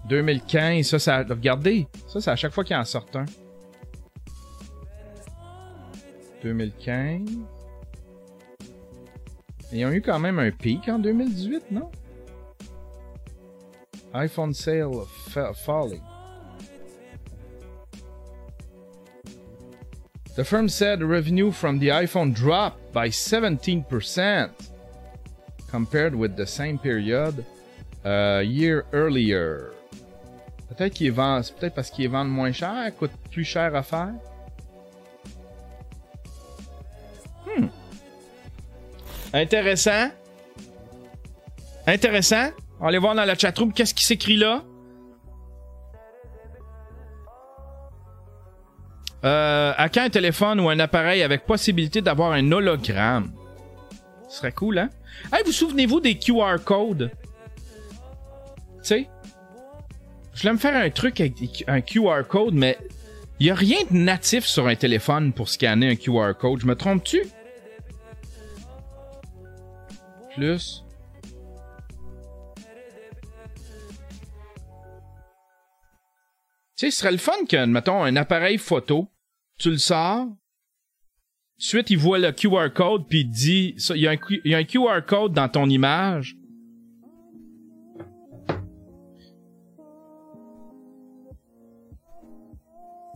2015, 0.09 0.87
ça, 0.87 0.99
ça, 0.99 1.23
regardez, 1.23 1.87
ça, 2.07 2.21
c'est 2.21 2.31
à 2.31 2.35
chaque 2.35 2.51
fois 2.51 2.63
qu'il 2.63 2.75
en 2.75 2.83
sort 2.83 3.05
un. 3.13 3.25
2015. 6.43 7.21
Ils 9.71 9.85
ont 9.85 9.91
eu 9.91 10.01
quand 10.01 10.19
même 10.19 10.39
un 10.39 10.51
pic 10.51 10.87
en 10.87 10.99
2018, 10.99 11.71
non? 11.71 11.89
iPhone 14.13 14.53
sale 14.53 15.05
falling. 15.65 16.01
The 20.35 20.43
firm 20.43 20.69
said 20.69 21.01
revenue 21.01 21.51
from 21.51 21.79
the 21.79 21.89
iPhone 21.89 22.33
dropped 22.33 22.93
by 22.93 23.09
17% 23.09 24.49
compared 25.75 26.15
with 26.15 26.37
the 26.37 26.45
same 26.45 26.77
period 26.77 27.43
a 28.05 28.41
year 28.41 28.85
earlier. 28.93 29.71
Peut-être 30.69 30.93
qu'ils 30.93 31.11
vendent, 31.11 31.43
peut-être 31.59 31.75
parce 31.75 31.89
qu'ils 31.89 32.09
vendent 32.09 32.29
moins 32.29 32.53
cher, 32.53 32.95
coûte 32.97 33.11
plus 33.29 33.43
cher 33.43 33.75
à 33.75 33.83
faire. 33.83 34.13
Hmm. 37.45 37.67
Intéressant. 39.33 40.11
Intéressant. 41.85 42.51
On 42.79 42.83
va 42.83 42.87
aller 42.87 42.97
voir 42.97 43.15
dans 43.15 43.25
la 43.25 43.35
chatroom 43.35 43.73
qu'est-ce 43.73 43.93
qui 43.93 44.05
s'écrit 44.05 44.37
là. 44.37 44.63
Euh, 49.25 49.73
à 49.75 49.89
quand 49.89 50.03
un 50.03 50.09
téléphone 50.09 50.61
ou 50.61 50.69
un 50.69 50.79
appareil 50.79 51.21
avec 51.21 51.45
possibilité 51.45 52.01
d'avoir 52.01 52.31
un 52.31 52.49
hologramme? 52.51 53.33
Ce 54.29 54.37
serait 54.37 54.53
cool, 54.53 54.77
hein? 54.77 54.89
Hey, 55.33 55.43
vous 55.45 55.51
souvenez-vous 55.51 55.99
des 55.99 56.17
QR 56.17 56.57
codes? 56.63 57.11
Tu 58.77 58.83
sais? 58.83 59.09
Je 60.33 60.41
voulais 60.41 60.53
me 60.53 60.59
faire 60.59 60.75
un 60.75 60.89
truc 60.89 61.19
avec 61.21 61.63
un 61.67 61.81
QR 61.81 62.23
code, 62.27 62.53
mais 62.53 62.77
Il 63.39 63.47
y 63.47 63.49
a 63.51 63.55
rien 63.55 63.79
de 63.91 63.97
natif 63.97 64.45
sur 64.45 64.67
un 64.67 64.75
téléphone 64.75 65.33
pour 65.33 65.49
scanner 65.49 65.89
un 65.89 65.95
QR 65.95 66.33
code. 66.39 66.61
Je 66.61 66.67
me 66.67 66.75
trompe-tu? 66.75 67.23
Plus. 70.35 70.83
Tu 76.77 76.87
sais, 76.87 76.91
ce 76.91 76.97
serait 76.97 77.11
le 77.11 77.17
fun 77.17 77.45
que, 77.47 77.65
mettons, 77.65 78.03
un 78.03 78.15
appareil 78.15 78.57
photo, 78.57 79.09
tu 79.57 79.69
le 79.71 79.77
sors, 79.77 80.27
Ensuite, 81.65 81.89
il 81.89 81.97
voit 81.97 82.19
le 82.19 82.31
QR 82.31 82.71
code 82.71 83.07
puis 83.09 83.21
il 83.21 83.29
dit 83.31 83.75
il 83.89 83.97
y, 83.97 84.07
a 84.07 84.11
un, 84.11 84.63
QR 84.63 85.03
code 85.03 85.33
dans 85.33 85.49
ton 85.49 85.67
image. 85.67 86.37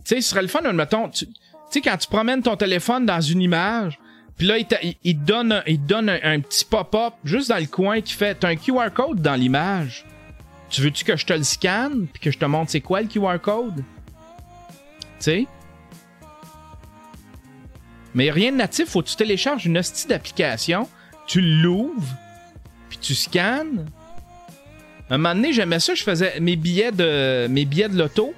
Tu 0.04 0.16
sais, 0.16 0.20
ce 0.20 0.30
serait 0.30 0.42
le 0.42 0.48
fun, 0.48 0.62
mettons, 0.72 1.08
tu 1.10 1.28
sais, 1.70 1.80
quand 1.80 1.96
tu 1.96 2.08
promènes 2.08 2.42
ton 2.42 2.56
téléphone 2.56 3.06
dans 3.06 3.20
une 3.20 3.40
image, 3.40 4.00
puis 4.36 4.48
là, 4.48 4.58
il, 4.58 4.66
te 4.66 5.24
donne, 5.24 5.62
il 5.68 5.86
donne 5.86 6.08
un, 6.08 6.40
petit 6.40 6.64
pop-up 6.64 7.14
juste 7.22 7.50
dans 7.50 7.58
le 7.58 7.66
coin 7.66 8.00
qui 8.00 8.14
fait 8.14 8.34
T'as 8.34 8.48
un 8.48 8.56
QR 8.56 8.90
code 8.92 9.22
dans 9.22 9.36
l'image. 9.36 10.04
Tu 10.70 10.80
veux-tu 10.80 11.04
que 11.04 11.16
je 11.16 11.24
te 11.24 11.34
le 11.34 11.44
scanne 11.44 12.08
puis 12.12 12.20
que 12.20 12.32
je 12.32 12.38
te 12.38 12.46
montre 12.46 12.72
c'est 12.72 12.80
quoi 12.80 13.00
le 13.00 13.06
QR 13.06 13.38
code? 13.40 13.76
Tu 13.76 13.84
sais? 15.20 15.46
Mais 18.14 18.30
rien 18.30 18.52
de 18.52 18.56
natif, 18.56 18.88
faut 18.88 19.02
que 19.02 19.08
tu 19.08 19.16
télécharges 19.16 19.66
une 19.66 19.78
hostie 19.78 20.06
d'application, 20.06 20.88
tu 21.26 21.40
l'ouvres, 21.40 22.16
puis 22.88 22.98
tu 22.98 23.14
scannes. 23.14 23.86
Un 25.10 25.18
moment 25.18 25.34
donné, 25.34 25.52
j'aimais 25.52 25.80
ça, 25.80 25.94
je 25.94 26.02
faisais 26.02 26.38
mes 26.40 26.56
billets 26.56 26.92
de 26.92 27.46
mes 27.48 27.64
billets 27.64 27.88
de 27.88 27.98
loto. 27.98 28.34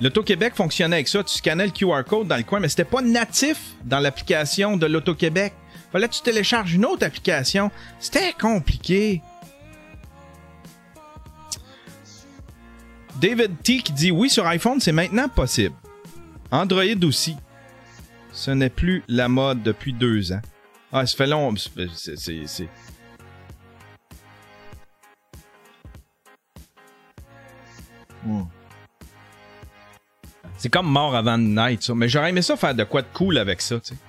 L'Auto-Québec 0.00 0.54
fonctionnait 0.56 0.96
avec 0.96 1.08
ça, 1.08 1.22
tu 1.22 1.34
scannais 1.34 1.66
le 1.66 1.72
QR 1.72 2.02
code 2.06 2.26
dans 2.26 2.36
le 2.36 2.42
coin, 2.42 2.60
mais 2.60 2.68
c'était 2.68 2.84
pas 2.84 3.00
natif 3.00 3.58
dans 3.84 4.00
l'application 4.00 4.76
de 4.76 4.86
l'Auto-Québec. 4.86 5.52
Fallait 5.92 6.08
que 6.08 6.14
tu 6.14 6.22
télécharges 6.22 6.74
une 6.74 6.84
autre 6.84 7.06
application. 7.06 7.70
C'était 8.00 8.32
compliqué. 8.32 9.22
David 13.20 13.62
T 13.62 13.78
qui 13.78 13.92
dit 13.92 14.10
oui 14.10 14.28
sur 14.28 14.44
iPhone, 14.46 14.80
c'est 14.80 14.92
maintenant 14.92 15.28
possible. 15.28 15.74
Android 16.50 16.82
aussi. 17.04 17.36
Ce 18.34 18.50
n'est 18.50 18.68
plus 18.68 19.04
la 19.08 19.28
mode 19.28 19.62
depuis 19.62 19.92
deux 19.92 20.32
ans. 20.32 20.42
Ah, 20.92 21.06
ça 21.06 21.16
fait 21.16 21.26
long. 21.26 21.54
C'est. 21.56 22.68
Hmm. 28.24 28.42
C'est 30.58 30.68
comme 30.68 30.88
mort 30.88 31.14
avant 31.14 31.38
de 31.38 31.44
night, 31.44 31.82
ça. 31.82 31.94
Mais 31.94 32.08
j'aurais 32.08 32.30
aimé 32.30 32.42
ça 32.42 32.56
faire 32.56 32.74
de 32.74 32.84
quoi 32.84 33.02
de 33.02 33.06
cool 33.14 33.38
avec 33.38 33.60
ça, 33.60 33.78
tu 33.78 33.94
sais. 33.94 34.00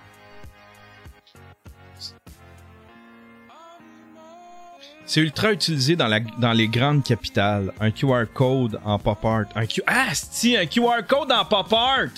C'est 5.05 5.21
ultra 5.21 5.51
utilisé 5.51 5.95
dans, 5.95 6.53
les 6.53 6.67
grandes 6.67 7.03
capitales. 7.03 7.71
Un 7.79 7.91
QR 7.91 8.23
code 8.33 8.79
en 8.83 8.97
pop 8.97 9.23
art. 9.23 9.45
Un 9.53 9.67
Q... 9.67 9.83
Ah, 9.85 10.09
si, 10.13 10.57
un 10.57 10.65
QR 10.65 11.05
code 11.07 11.31
en 11.31 11.45
pop 11.45 11.71
art! 11.71 12.09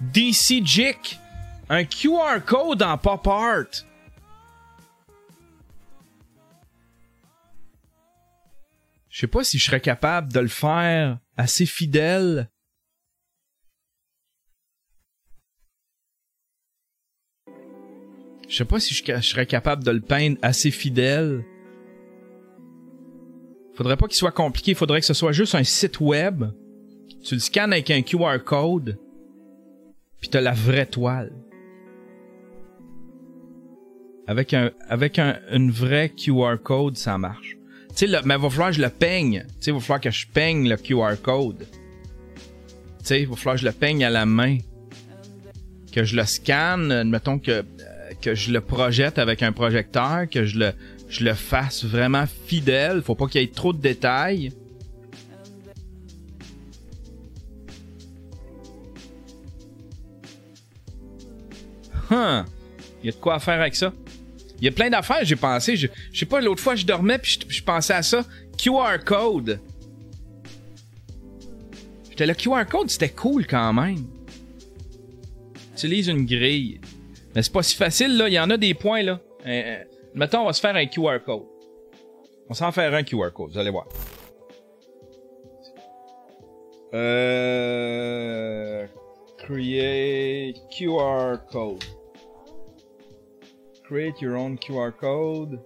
DC 0.00 0.64
Jick, 0.64 1.18
un 1.68 1.84
QR 1.84 2.40
code 2.44 2.82
en 2.82 2.96
pop 2.96 3.26
art. 3.26 3.84
Je 9.10 9.20
sais 9.20 9.26
pas 9.26 9.44
si 9.44 9.58
je 9.58 9.66
serais 9.66 9.80
capable 9.80 10.32
de 10.32 10.40
le 10.40 10.48
faire 10.48 11.18
assez 11.36 11.66
fidèle. 11.66 12.48
Je 18.48 18.56
sais 18.56 18.64
pas 18.64 18.80
si 18.80 18.94
je, 18.94 19.20
serais 19.20 19.46
capable 19.46 19.84
de 19.84 19.90
le 19.90 20.00
peindre 20.00 20.38
assez 20.42 20.70
fidèle. 20.70 21.44
Faudrait 23.74 23.96
pas 23.96 24.08
qu'il 24.08 24.16
soit 24.16 24.32
compliqué, 24.32 24.74
faudrait 24.74 25.00
que 25.00 25.06
ce 25.06 25.14
soit 25.14 25.32
juste 25.32 25.54
un 25.54 25.62
site 25.62 26.00
web. 26.00 26.46
Tu 27.22 27.34
le 27.34 27.40
scannes 27.40 27.72
avec 27.72 27.90
un 27.90 28.02
QR 28.02 28.38
code 28.42 28.98
puis 30.20 30.28
t'as 30.28 30.40
la 30.40 30.52
vraie 30.52 30.86
toile. 30.86 31.32
Avec 34.26 34.54
un 34.54 34.70
avec 34.88 35.18
un 35.18 35.38
une 35.50 35.70
vraie 35.70 36.10
QR 36.10 36.56
code, 36.62 36.96
ça 36.96 37.18
marche. 37.18 37.56
Tu 37.96 38.06
sais, 38.06 38.20
mais 38.24 38.34
il 38.34 38.40
va 38.40 38.50
falloir 38.50 38.70
que 38.70 38.76
je 38.76 38.82
le 38.82 38.90
peigne. 38.90 39.44
Tu 39.48 39.54
sais, 39.60 39.70
il 39.70 39.74
va 39.74 39.80
falloir 39.80 40.00
que 40.00 40.10
je 40.10 40.26
peigne 40.28 40.68
le 40.68 40.76
QR 40.76 41.20
code. 41.20 41.66
Tu 41.66 43.04
sais, 43.04 43.24
va 43.24 43.34
falloir 43.34 43.56
que 43.56 43.62
je 43.62 43.66
le 43.66 43.72
peigne 43.72 44.04
à 44.04 44.10
la 44.10 44.26
main. 44.26 44.58
Que 45.92 46.04
je 46.04 46.14
le 46.14 46.24
scanne, 46.24 47.08
mettons 47.08 47.40
que, 47.40 47.64
que 48.22 48.36
je 48.36 48.52
le 48.52 48.60
projette 48.60 49.18
avec 49.18 49.42
un 49.42 49.50
projecteur, 49.50 50.28
que 50.30 50.44
je 50.44 50.58
le, 50.60 50.72
je 51.08 51.24
le 51.24 51.34
fasse 51.34 51.84
vraiment 51.84 52.26
fidèle. 52.26 53.02
Faut 53.02 53.16
pas 53.16 53.26
qu'il 53.26 53.40
y 53.40 53.44
ait 53.44 53.48
trop 53.48 53.72
de 53.72 53.80
détails. 53.80 54.52
Hein? 62.10 62.44
Il 63.02 63.06
y 63.06 63.08
a 63.08 63.12
de 63.12 63.16
quoi 63.16 63.38
faire 63.38 63.60
avec 63.60 63.74
ça. 63.74 63.92
Il 64.60 64.64
y 64.64 64.68
a 64.68 64.72
plein 64.72 64.90
d'affaires, 64.90 65.24
j'ai 65.24 65.36
pensé. 65.36 65.76
Je, 65.76 65.86
sais 66.12 66.26
pas, 66.26 66.40
l'autre 66.40 66.62
fois, 66.62 66.74
je 66.74 66.84
dormais 66.84 67.18
puis 67.18 67.38
je, 67.48 67.62
pensais 67.62 67.94
à 67.94 68.02
ça. 68.02 68.24
QR 68.58 68.98
code. 69.04 69.58
J'étais 72.10 72.26
le 72.26 72.34
QR 72.34 72.66
code, 72.68 72.90
c'était 72.90 73.08
cool 73.08 73.46
quand 73.46 73.72
même. 73.72 74.04
Utilise 75.72 76.08
une 76.08 76.26
grille. 76.26 76.80
Mais 77.34 77.42
c'est 77.42 77.52
pas 77.52 77.62
si 77.62 77.74
facile, 77.74 78.18
là. 78.18 78.28
Il 78.28 78.34
y 78.34 78.40
en 78.40 78.50
a 78.50 78.58
des 78.58 78.74
points, 78.74 79.02
là. 79.02 79.20
Euh, 79.46 79.48
euh, 79.48 79.84
mettons, 80.14 80.40
on 80.40 80.46
va 80.46 80.52
se 80.52 80.60
faire 80.60 80.76
un 80.76 80.86
QR 80.86 81.20
code. 81.24 81.44
On 82.50 82.54
s'en 82.54 82.70
faire 82.72 82.92
un 82.92 83.02
QR 83.02 83.30
code, 83.32 83.52
vous 83.52 83.58
allez 83.58 83.70
voir. 83.70 83.86
Euh... 86.92 88.86
Create 89.38 90.56
QR 90.70 91.38
code 91.50 91.82
create 93.90 94.20
your 94.20 94.36
own 94.36 94.56
QR 94.56 94.92
code. 94.92 95.58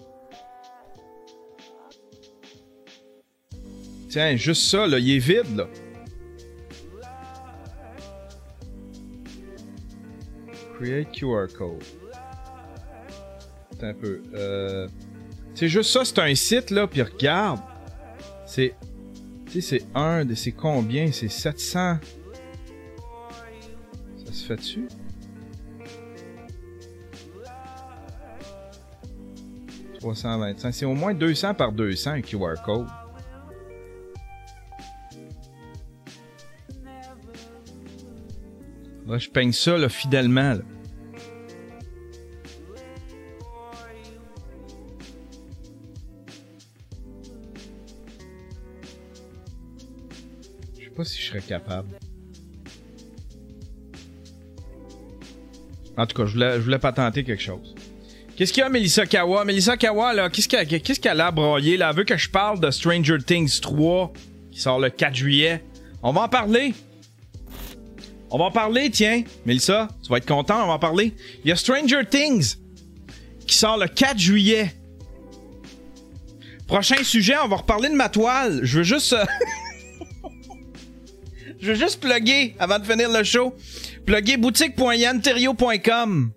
Tiens, 4.09 4.35
juste 4.37 4.63
ça, 4.71 4.87
là, 4.87 4.99
il 4.99 5.17
est 5.17 5.19
vide, 5.19 5.55
là. 5.55 5.69
Create 10.79 11.13
QR 11.13 11.49
code. 11.55 11.85
un 13.83 13.93
peu. 13.93 14.23
Euh, 14.33 14.89
c'est 15.55 15.69
juste 15.69 15.91
ça, 15.91 16.07
c'est 16.07 16.19
un 16.19 16.35
site, 16.35 16.71
là, 16.71 16.87
puis 16.87 17.03
regarde. 17.03 17.61
C'est... 18.47 18.75
Tu 19.51 19.61
sais, 19.61 19.79
c'est 19.79 19.87
un 19.95 20.25
de... 20.25 20.35
C'est 20.35 20.53
combien? 20.53 21.13
C'est 21.13 21.29
700... 21.29 21.99
Ça 24.25 24.33
se 24.33 24.47
fait-tu? 24.47 24.89
325. 30.13 30.73
C'est 30.73 30.85
au 30.85 30.95
moins 30.95 31.15
200 31.15 31.55
par 31.55 31.73
200 31.73 32.11
un 32.11 32.21
QR 32.21 32.55
code. 32.65 32.87
Là, 39.07 39.19
je 39.19 39.29
peigne 39.29 39.53
ça 39.53 39.77
là, 39.79 39.89
fidèlement. 39.89 40.55
Là. 40.55 40.61
Je 50.79 50.85
sais 50.85 50.91
pas 50.91 51.05
si 51.05 51.21
je 51.21 51.29
serais 51.29 51.41
capable. 51.41 51.89
En 55.97 56.07
tout 56.07 56.17
cas, 56.17 56.27
je 56.27 56.33
voulais, 56.33 56.57
je 56.57 56.61
voulais 56.61 56.79
patenter 56.79 57.25
quelque 57.25 57.43
chose. 57.43 57.75
Qu'est-ce 58.37 58.53
qu'il 58.53 58.63
y 58.63 58.67
a, 58.67 58.69
Melissa 58.69 59.07
Kawa? 59.07 59.45
Melissa 59.45 59.77
Kawa, 59.77 60.13
là, 60.13 60.29
qu'est-ce 60.29 60.99
qu'elle 60.99 61.21
a 61.21 61.31
broyé, 61.31 61.77
là? 61.77 61.91
Elle 61.91 61.97
veut 61.99 62.05
que 62.05 62.17
je 62.17 62.29
parle 62.29 62.59
de 62.59 62.69
Stranger 62.73 63.19
Things 63.25 63.61
3, 63.61 64.13
qui 64.51 64.61
sort 64.61 64.81
le 64.81 64.91
4 64.91 65.15
juillet. 65.15 65.63
On 66.03 66.13
va 66.13 66.23
en 66.23 66.29
parler. 66.29 66.75
On 68.31 68.39
va 68.39 68.47
en 68.47 68.51
parler, 68.51 68.91
tiens. 68.91 69.23
Melissa, 69.47 69.87
tu 70.03 70.11
vas 70.11 70.17
être 70.17 70.27
content, 70.27 70.65
on 70.65 70.67
va 70.67 70.73
en 70.73 70.79
parler. 70.81 71.15
Il 71.45 71.49
y 71.49 71.53
a 71.53 71.57
Stranger 71.57 72.05
Things, 72.11 72.57
qui 73.47 73.57
sort 73.57 73.79
le 73.79 73.87
4 73.87 74.19
juillet. 74.19 74.75
Prochain 76.67 77.05
sujet, 77.05 77.37
on 77.45 77.47
va 77.47 77.57
reparler 77.57 77.89
de 77.89 77.95
ma 77.95 78.09
toile. 78.09 78.61
Je 78.65 78.79
veux 78.79 78.85
juste... 78.85 79.13
Euh, 79.13 79.25
je 81.61 81.69
veux 81.69 81.77
juste 81.77 82.03
plugger, 82.03 82.57
avant 82.59 82.81
de 82.81 82.85
finir 82.85 83.13
le 83.13 83.23
show, 83.23 83.55
plugger 84.05 84.39
boutique.yanterio.com. 84.39 86.33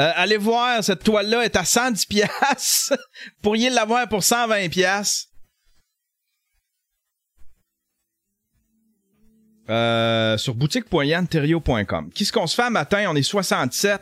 Euh, 0.00 0.10
allez 0.16 0.38
voir, 0.38 0.82
cette 0.82 1.04
toile-là 1.04 1.44
est 1.44 1.56
à 1.56 1.64
110 1.64 2.06
pièces. 2.06 2.92
pourriez 3.42 3.70
l'avoir 3.70 4.08
pour 4.08 4.22
120 4.22 4.68
pièces. 4.70 5.28
Euh, 9.70 10.36
sur 10.38 10.54
boutique.yanterio.com. 10.54 12.10
Qu'est-ce 12.14 12.32
qu'on 12.32 12.46
se 12.46 12.54
fait 12.54 12.70
matin? 12.70 13.06
On 13.08 13.14
est 13.14 13.22
67. 13.22 14.00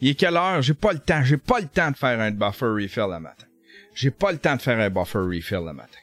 Il 0.00 0.08
est 0.08 0.14
quelle 0.14 0.36
heure? 0.36 0.60
J'ai 0.62 0.74
pas 0.74 0.92
le 0.92 0.98
temps. 0.98 1.22
J'ai 1.24 1.36
pas 1.36 1.60
le 1.60 1.68
temps 1.68 1.90
de 1.90 1.96
faire 1.96 2.20
un 2.20 2.30
buffer 2.30 2.66
refill 2.66 3.06
le 3.10 3.20
matin. 3.20 3.46
J'ai 3.94 4.10
pas 4.10 4.32
le 4.32 4.38
temps 4.38 4.56
de 4.56 4.62
faire 4.62 4.78
un 4.78 4.90
buffer 4.90 5.18
refill 5.18 5.64
le 5.64 5.72
matin. 5.72 5.98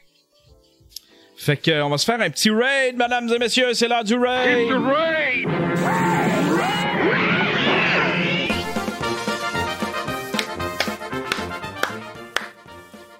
Fait 1.36 1.56
que, 1.56 1.82
on 1.82 1.88
va 1.88 1.98
se 1.98 2.04
faire 2.04 2.20
un 2.20 2.30
petit 2.30 2.50
raid, 2.50 2.96
mesdames 2.96 3.32
et 3.32 3.38
messieurs. 3.38 3.72
C'est 3.74 3.86
l'heure 3.86 4.04
du 4.04 4.16
raid! 4.16 4.68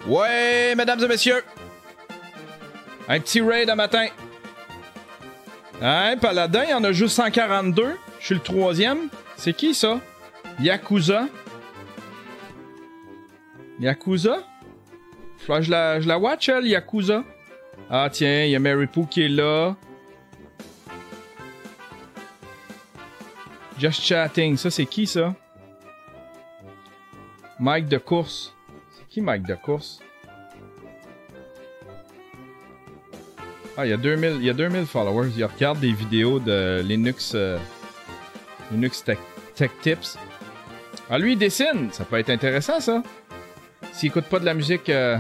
Ouais, 0.09 0.75
mesdames 0.75 1.05
et 1.05 1.07
messieurs. 1.07 1.45
Un 3.09 3.21
petit 3.21 3.43
raid 3.43 3.69
un 3.69 3.75
matin. 3.75 4.07
Hein, 5.83 6.17
Paladin, 6.19 6.65
il 6.65 6.71
y 6.71 6.75
en 6.75 6.83
a 6.83 6.93
juste 6.93 7.15
142. 7.15 7.95
Je 8.19 8.25
suis 8.25 8.35
le 8.35 8.41
troisième. 8.41 9.11
C'est 9.37 9.53
qui 9.53 9.75
ça? 9.75 10.01
Yakuza. 10.61 11.27
Yakuza? 13.79 14.39
Faut 15.47 15.61
je 15.61 15.71
la, 15.71 16.01
je 16.01 16.09
la 16.09 16.19
watch, 16.19 16.49
elle, 16.49 16.67
Yakuza. 16.67 17.23
Ah, 17.91 18.09
tiens, 18.11 18.45
il 18.45 18.51
y 18.51 18.57
a 18.57 18.59
Mary 18.59 18.87
Pooh 18.87 19.07
qui 19.07 19.25
est 19.25 19.29
là. 19.29 19.77
Just 23.79 24.03
chatting. 24.03 24.57
Ça, 24.57 24.71
c'est 24.71 24.87
qui, 24.87 25.07
ça? 25.07 25.35
Mike 27.61 27.89
de 27.89 27.99
course. 27.99 28.55
Qui 29.11 29.21
Mike 29.21 29.47
de 29.47 29.55
course? 29.55 30.01
Ah, 33.77 33.87
il 33.87 33.91
y 33.91 33.93
a 33.93 33.97
2000, 33.97 34.39
il 34.41 34.45
y 34.45 34.51
a 34.51 34.55
2000 34.55 34.87
followers. 34.87 35.31
Il 35.37 35.45
regarde 35.45 35.79
des 35.81 35.93
vidéos 35.93 36.41
de 36.41 36.83
Linux, 36.83 37.33
euh, 37.35 37.59
Linux 38.73 39.05
Tech, 39.05 39.19
Tech, 39.55 39.71
Tips. 39.81 40.19
Ah, 41.09 41.19
lui, 41.19 41.33
il 41.33 41.39
dessine. 41.39 41.91
Ça 41.93 42.05
peut 42.05 42.19
être 42.19 42.31
intéressant, 42.31 42.81
ça. 42.81 43.03
S'il 43.93 44.09
écoute 44.09 44.25
pas 44.25 44.41
de 44.41 44.45
la 44.45 44.55
musique... 44.55 44.89
Euh... 44.89 45.19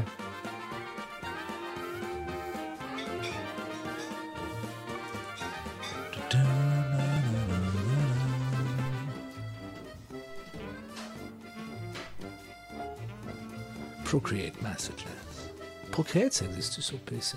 Procreate 14.08 14.62
Masterclass. 14.62 15.50
Procreate, 15.90 16.32
ça 16.32 16.46
existe 16.46 16.80
sur 16.80 16.98
PC? 17.00 17.36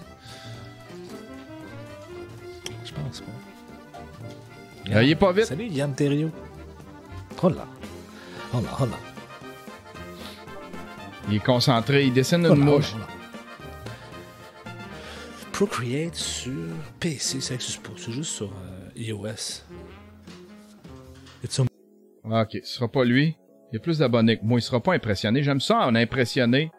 Je 2.86 2.94
pense 2.94 3.20
pas. 3.20 4.02
Ah, 4.94 5.04
il 5.04 5.10
est 5.10 5.16
pas 5.16 5.34
vite. 5.34 5.46
Salut, 5.48 5.68
Yann 5.68 5.94
Terrio. 5.94 6.32
Oh 7.44 7.50
là. 7.50 7.68
Oh 8.54 8.62
là, 8.62 8.70
oh 8.80 8.86
là. 8.86 8.98
Il 11.28 11.36
est 11.36 11.40
concentré, 11.44 12.06
il 12.06 12.14
dessine 12.14 12.46
une 12.46 12.52
Oh 12.52 12.56
là, 12.56 12.64
mouche. 12.64 12.94
oh 12.96 13.00
là, 13.00 13.08
oh 13.10 14.70
là. 14.70 14.74
Procreate 15.52 16.16
sur 16.16 16.54
PC, 17.02 17.42
ça 17.42 17.56
existe 17.56 17.82
pas. 17.84 17.92
C'est 17.98 18.14
juste 18.14 18.32
sur 18.32 18.48
euh, 18.50 18.90
iOS. 18.96 19.64
It's 21.44 21.60
ok, 21.60 21.68
ce 22.52 22.60
sera 22.64 22.88
pas 22.88 23.04
lui. 23.04 23.36
Il 23.72 23.76
y 23.76 23.78
a 23.78 23.80
plus 23.80 24.00
d'abonnés 24.00 24.38
que 24.38 24.44
moi, 24.44 24.60
il 24.60 24.62
sera 24.62 24.82
pas 24.82 24.94
impressionné. 24.94 25.44
J'aime 25.44 25.62
ça 25.62 25.78
en 25.88 25.96
impressionné. 25.96 26.72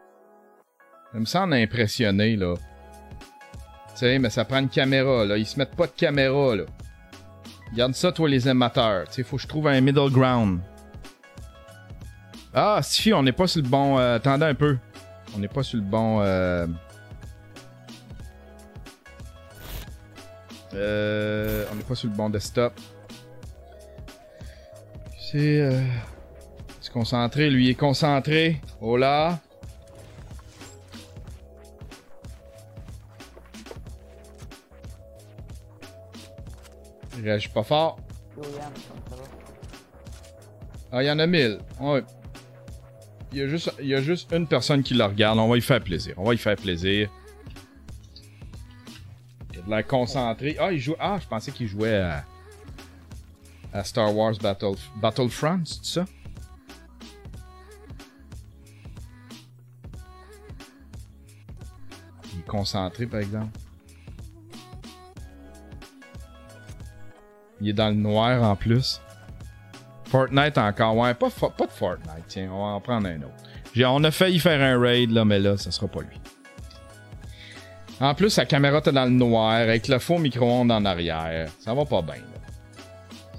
J'aime 1.13 1.27
ça 1.27 1.43
en 1.43 1.53
impressionné, 1.53 2.37
là. 2.37 2.55
Tu 2.57 3.97
sais, 3.97 4.19
mais 4.19 4.29
ça 4.29 4.45
prend 4.45 4.59
une 4.59 4.69
caméra, 4.69 5.25
là. 5.25 5.39
Ils 5.39 5.47
se 5.47 5.59
mettent 5.59 5.75
pas 5.75 5.87
de 5.87 5.93
caméra, 5.93 6.55
là. 6.55 6.65
Garde 7.75 7.95
ça, 7.95 8.13
toi, 8.13 8.29
les 8.29 8.47
amateurs. 8.47 9.07
Tu 9.09 9.15
sais, 9.15 9.23
faut 9.23 9.37
que 9.37 9.43
je 9.43 9.49
trouve 9.49 9.69
un 9.69 9.81
middle 9.81 10.11
ground. 10.11 10.61
Ah, 12.53 12.81
Stifi, 12.83 13.15
on 13.15 13.23
n'est 13.23 13.33
pas 13.33 13.47
sur 13.47 13.63
le 13.63 13.69
bon... 13.69 13.99
euh, 13.99 14.17
attendez 14.17 14.45
un 14.45 14.55
peu. 14.55 14.77
On 15.35 15.39
n'est 15.39 15.49
pas 15.49 15.63
sur 15.63 15.79
le 15.79 15.85
bon... 15.85 16.21
Euh... 16.21 16.67
Euh, 20.75 21.65
on 21.73 21.75
n'est 21.75 21.83
pas 21.83 21.95
sur 21.95 22.11
le 22.11 22.15
bon 22.15 22.29
desktop. 22.29 22.79
C'est... 25.19 25.61
Euh... 25.63 25.81
Se 26.93 26.99
concentrer, 26.99 27.49
lui 27.49 27.71
est 27.71 27.75
concentré. 27.75 28.61
Oh 28.83 28.99
là. 28.99 29.41
Il 37.17 37.25
réagit 37.25 37.49
pas 37.49 37.63
fort. 37.63 37.99
Ah, 40.93 41.03
il 41.03 41.07
y 41.07 41.11
en 41.11 41.19
a 41.19 41.27
mille. 41.27 41.61
Il 43.33 43.39
y, 43.39 43.41
a 43.41 43.49
juste, 43.49 43.73
y 43.81 44.37
une 44.37 44.47
personne 44.47 44.83
qui 44.83 44.93
le 44.93 45.05
regarde. 45.05 45.39
On 45.39 45.49
va 45.49 45.55
lui 45.55 45.63
faire 45.63 45.83
plaisir. 45.83 46.13
On 46.19 46.25
va 46.25 46.33
lui 46.33 46.39
faire 46.39 46.57
plaisir. 46.57 47.09
Il 49.55 49.61
a 49.61 49.63
de 49.63 49.71
l'air 49.71 49.87
concentré. 49.87 50.59
Ah, 50.61 50.71
il 50.71 50.79
joue. 50.79 50.97
Ah, 51.01 51.19
je 51.19 51.27
pensais 51.27 51.53
qu'il 51.53 51.69
jouait 51.69 51.97
à, 51.97 52.27
à 53.73 53.83
Star 53.83 54.15
Wars 54.15 54.35
Battle, 54.43 54.75
Battlefront, 54.97 55.63
c'est 55.65 56.01
ça? 56.01 56.05
Concentré, 62.53 63.07
par 63.07 63.21
exemple. 63.21 63.59
Il 67.61 67.71
est 67.71 67.73
dans 67.73 67.89
le 67.89 67.95
noir 67.95 68.43
en 68.43 68.55
plus. 68.55 69.01
Fortnite 70.05 70.59
encore, 70.59 70.97
ouais, 70.97 71.15
pas, 71.15 71.29
de 71.29 71.71
Fortnite, 71.71 72.25
tiens, 72.29 72.51
on 72.53 72.59
va 72.59 72.73
en 72.75 72.81
prendre 72.81 73.09
un 73.09 73.23
autre. 73.23 73.87
On 73.87 74.05
a 74.05 74.11
failli 74.11 74.39
faire 74.39 74.61
un 74.61 74.79
raid, 74.79 75.11
là, 75.11 75.25
mais 75.25 75.39
là, 75.39 75.57
ça 75.57 75.71
sera 75.71 75.89
pas 75.89 76.01
lui. 76.01 76.21
En 78.01 78.15
plus, 78.15 78.29
sa 78.29 78.45
caméra 78.45 78.79
était 78.79 78.93
dans 78.93 79.05
le 79.05 79.11
noir, 79.11 79.53
avec 79.53 79.89
le 79.89 79.99
faux 79.99 80.19
micro-ondes 80.19 80.73
en 80.73 80.85
arrière. 80.85 81.49
Ça 81.59 81.73
va 81.73 81.87
pas 81.87 82.03
bien. 82.03 82.17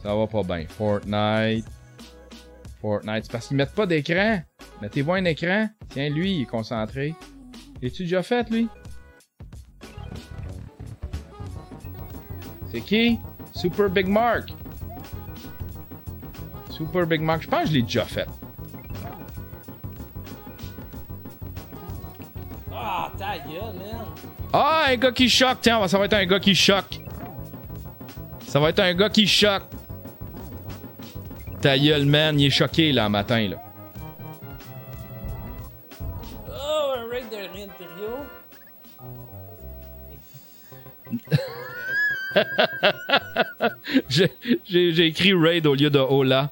Ça 0.01 0.15
va 0.15 0.25
pas 0.25 0.41
bien. 0.41 0.65
Fortnite. 0.67 1.65
Fortnite. 2.81 3.25
C'est 3.25 3.31
parce 3.31 3.47
qu'ils 3.47 3.57
mettent 3.57 3.75
pas 3.75 3.85
d'écran. 3.85 4.41
Mettez-vous 4.81 5.13
un 5.13 5.25
écran. 5.25 5.69
Tiens, 5.89 6.09
lui, 6.09 6.37
il 6.37 6.41
est 6.43 6.45
concentré. 6.45 7.13
Es-tu 7.81 8.03
déjà 8.03 8.23
fait, 8.23 8.49
lui? 8.49 8.67
C'est 12.73 12.81
qui? 12.81 13.19
Super 13.51 13.87
Big 13.87 14.07
Mark. 14.07 14.49
Super 16.71 17.05
Big 17.05 17.21
Mark. 17.21 17.43
Je 17.43 17.47
pense 17.47 17.61
que 17.61 17.67
je 17.67 17.73
l'ai 17.73 17.83
déjà 17.83 18.03
fait. 18.03 18.27
Ah, 22.73 23.11
ta 23.15 23.37
gueule, 23.37 23.75
man! 23.77 24.05
Ah, 24.51 24.85
un 24.89 24.95
gars 24.95 25.11
qui 25.11 25.29
choque. 25.29 25.59
Tiens, 25.61 25.87
ça 25.87 25.99
va 25.99 26.05
être 26.05 26.13
un 26.13 26.25
gars 26.25 26.39
qui 26.39 26.55
choque. 26.55 26.99
Ça 28.47 28.59
va 28.59 28.69
être 28.69 28.79
un 28.79 28.95
gars 28.95 29.09
qui 29.09 29.27
choque. 29.27 29.65
Ta 31.61 31.77
gueule, 31.77 32.07
man. 32.07 32.39
Il 32.39 32.47
est 32.47 32.49
choqué, 32.49 32.91
là, 32.91 33.05
un 33.05 33.09
matin, 33.09 33.49
là. 33.49 33.57
Oh, 36.49 36.93
un 36.97 37.07
raid 37.11 37.29
de 37.29 37.37
Rien! 37.53 37.67
J'ai 44.09 45.05
écrit 45.05 45.33
raid 45.33 45.67
au 45.67 45.75
lieu 45.75 45.89
de 45.89 45.99
hola. 45.99 46.51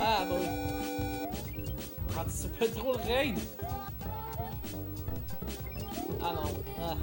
Ah, 0.00 0.24
bah 0.28 0.36
oui. 0.40 0.46
Anticipe 2.18 2.74
trop 2.74 2.92
le 2.92 2.98
raid! 2.98 3.38
Ah 6.20 6.32
non. 6.34 6.42
Ah. 6.80 6.96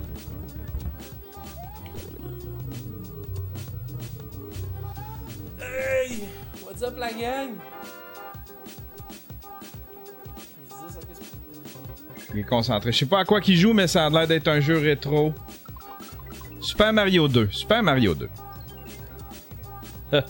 Hey! 5.59 6.23
What's 6.63 6.81
up, 6.83 6.97
la 6.97 7.11
gang? 7.11 7.57
Il 12.33 12.39
est 12.39 12.43
concentré. 12.43 12.91
Je 12.91 12.97
sais 12.97 13.05
pas 13.05 13.19
à 13.19 13.25
quoi 13.25 13.41
qu'il 13.41 13.57
joue, 13.57 13.73
mais 13.73 13.87
ça 13.87 14.05
a 14.05 14.09
l'air 14.09 14.27
d'être 14.27 14.47
un 14.47 14.59
jeu 14.59 14.77
rétro. 14.77 15.33
Super 16.59 16.93
Mario 16.93 17.27
2. 17.27 17.49
Super 17.51 17.81
Mario 17.81 18.13
2. 18.13 18.29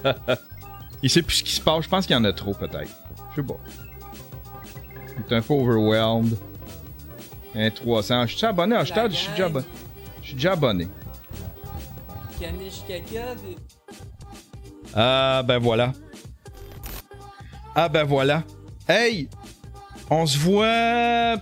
il 1.04 1.10
sait 1.10 1.22
plus 1.22 1.38
ce 1.38 1.44
qui 1.44 1.52
se 1.52 1.62
passe. 1.62 1.84
Je 1.84 1.90
pense 1.90 2.06
qu'il 2.06 2.16
y 2.16 2.20
en 2.20 2.24
a 2.24 2.34
trop, 2.34 2.54
peut-être. 2.54 2.92
Je 3.32 3.42
sais 3.42 3.48
pas. 3.48 3.60
Il 5.18 5.34
est 5.34 5.38
un 5.38 5.42
peu 5.42 5.54
overwhelmed. 5.54 6.38
Un 7.56 7.70
300. 7.70 8.28
Je 8.28 8.38
suis 8.38 8.46
abonné? 8.46 8.78
Je 8.80 8.86
suis 8.86 8.96
je 8.96 9.16
suis 9.16 9.32
déjà 9.32 9.46
abonné. 9.46 9.66
Je 10.22 10.28
suis 10.28 10.36
déjà 10.36 10.54
abonné. 10.54 10.88
Ah, 14.96 15.44
ben 15.46 15.58
voilà. 15.58 15.94
Ah, 17.76 17.90
ben 17.90 18.04
voilà. 18.04 18.44
Hey! 18.88 19.30
On 20.10 20.26
se 20.26 20.38
voit. 20.38 21.38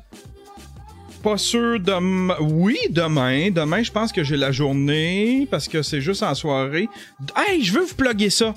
Pas 1.27 1.37
sûr 1.37 1.77
de. 1.77 2.41
Oui, 2.41 2.77
demain. 2.89 3.51
Demain, 3.51 3.83
je 3.83 3.91
pense 3.91 4.13
que 4.13 4.23
j'ai 4.23 4.37
la 4.37 4.53
journée 4.53 5.45
parce 5.51 5.67
que 5.67 5.81
c'est 5.81 5.99
juste 5.99 6.23
en 6.23 6.33
soirée. 6.33 6.87
Hey, 7.35 7.61
je 7.65 7.73
veux 7.73 7.83
vous 7.83 7.95
plugger 7.95 8.29
ça. 8.29 8.53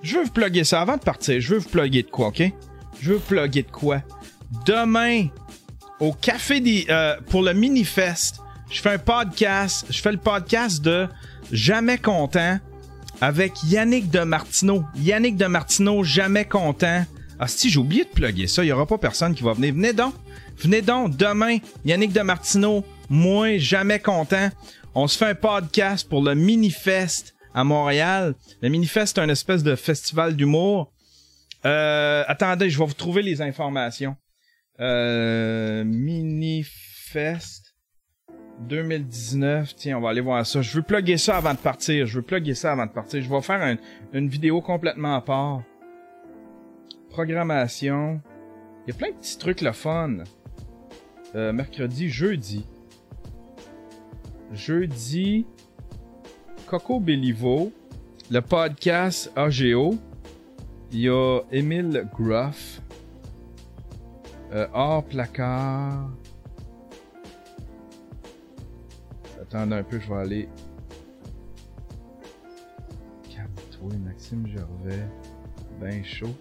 Je 0.00 0.18
veux 0.18 0.22
vous 0.22 0.30
plugger 0.30 0.62
ça 0.62 0.80
avant 0.80 0.96
de 0.96 1.02
partir. 1.02 1.40
Je 1.40 1.54
veux 1.54 1.58
vous 1.58 1.68
plugger 1.68 2.04
de 2.04 2.10
quoi, 2.10 2.28
ok? 2.28 2.52
Je 3.00 3.08
veux 3.10 3.16
vous 3.16 3.20
plugger 3.26 3.64
de 3.64 3.70
quoi? 3.72 4.00
Demain, 4.64 5.26
au 5.98 6.12
Café 6.12 6.60
des. 6.60 6.86
euh, 6.88 7.16
pour 7.30 7.42
le 7.42 7.52
Minifest, 7.52 8.36
je 8.70 8.80
fais 8.80 8.90
un 8.90 8.98
podcast. 8.98 9.84
Je 9.90 10.00
fais 10.00 10.12
le 10.12 10.18
podcast 10.18 10.80
de 10.82 11.08
Jamais 11.50 11.98
Content 11.98 12.60
avec 13.20 13.54
Yannick 13.64 14.08
de 14.08 14.20
Martineau. 14.20 14.84
Yannick 14.94 15.34
de 15.34 15.46
Martineau, 15.46 16.04
Jamais 16.04 16.44
Content. 16.44 17.06
Ah, 17.40 17.48
si, 17.48 17.70
j'ai 17.70 17.80
oublié 17.80 18.04
de 18.04 18.10
plugger 18.10 18.46
ça. 18.46 18.62
Il 18.62 18.66
n'y 18.66 18.72
aura 18.72 18.86
pas 18.86 18.98
personne 18.98 19.34
qui 19.34 19.42
va 19.42 19.52
venir. 19.52 19.74
Venez 19.74 19.92
donc. 19.92 20.14
Venez 20.58 20.82
donc. 20.82 21.16
Demain, 21.16 21.58
Yannick 21.84 22.12
de 22.12 22.20
Martineau, 22.20 22.84
moi, 23.10 23.58
Jamais 23.58 23.98
Content. 23.98 24.48
On 24.94 25.06
se 25.08 25.18
fait 25.18 25.26
un 25.26 25.34
podcast 25.34 26.08
pour 26.08 26.22
le 26.22 26.34
Minifest 26.34 27.34
à 27.54 27.64
Montréal. 27.64 28.34
Le 28.62 28.68
Minifest, 28.68 29.16
c'est 29.16 29.20
un 29.22 29.28
espèce 29.28 29.62
de 29.62 29.74
festival 29.74 30.36
d'humour. 30.36 30.92
Euh, 31.66 32.24
attendez, 32.28 32.70
je 32.70 32.78
vais 32.78 32.86
vous 32.86 32.94
trouver 32.94 33.22
les 33.22 33.42
informations. 33.42 34.16
Euh, 34.80 35.82
Minifest 35.84 37.74
2019. 38.68 39.74
Tiens, 39.76 39.98
on 39.98 40.00
va 40.00 40.10
aller 40.10 40.20
voir 40.20 40.46
ça. 40.46 40.62
Je 40.62 40.76
veux 40.76 40.82
plugger 40.82 41.16
ça 41.16 41.36
avant 41.38 41.54
de 41.54 41.58
partir. 41.58 42.06
Je 42.06 42.16
veux 42.16 42.22
plugger 42.22 42.54
ça 42.54 42.72
avant 42.72 42.86
de 42.86 42.92
partir. 42.92 43.22
Je 43.22 43.28
vais 43.28 43.40
faire 43.42 43.60
un- 43.62 43.76
une 44.12 44.28
vidéo 44.28 44.60
complètement 44.60 45.16
à 45.16 45.20
part. 45.20 45.62
Programmation. 47.10 48.20
Il 48.86 48.92
y 48.92 48.94
a 48.94 48.98
plein 48.98 49.10
de 49.10 49.14
petits 49.16 49.38
trucs 49.38 49.60
le 49.60 49.72
fun. 49.72 50.18
Euh, 51.34 51.52
mercredi, 51.52 52.08
jeudi. 52.08 52.64
Jeudi, 54.52 55.46
Coco 56.66 57.00
Bellivo, 57.00 57.72
le 58.30 58.40
podcast 58.40 59.32
AGO. 59.34 59.96
Il 60.92 61.00
y 61.00 61.08
a 61.08 61.40
Émile 61.50 62.08
Gruff. 62.16 62.80
Euh, 64.52 65.00
placard. 65.08 66.08
Attendez 69.42 69.74
un 69.74 69.82
peu, 69.82 69.98
je 69.98 70.08
vais 70.08 70.20
aller. 70.20 70.48
Calme-toi, 73.28 73.98
Maxime 74.04 74.46
Gervais. 74.46 75.08
Ben 75.80 76.04
chaud. 76.04 76.36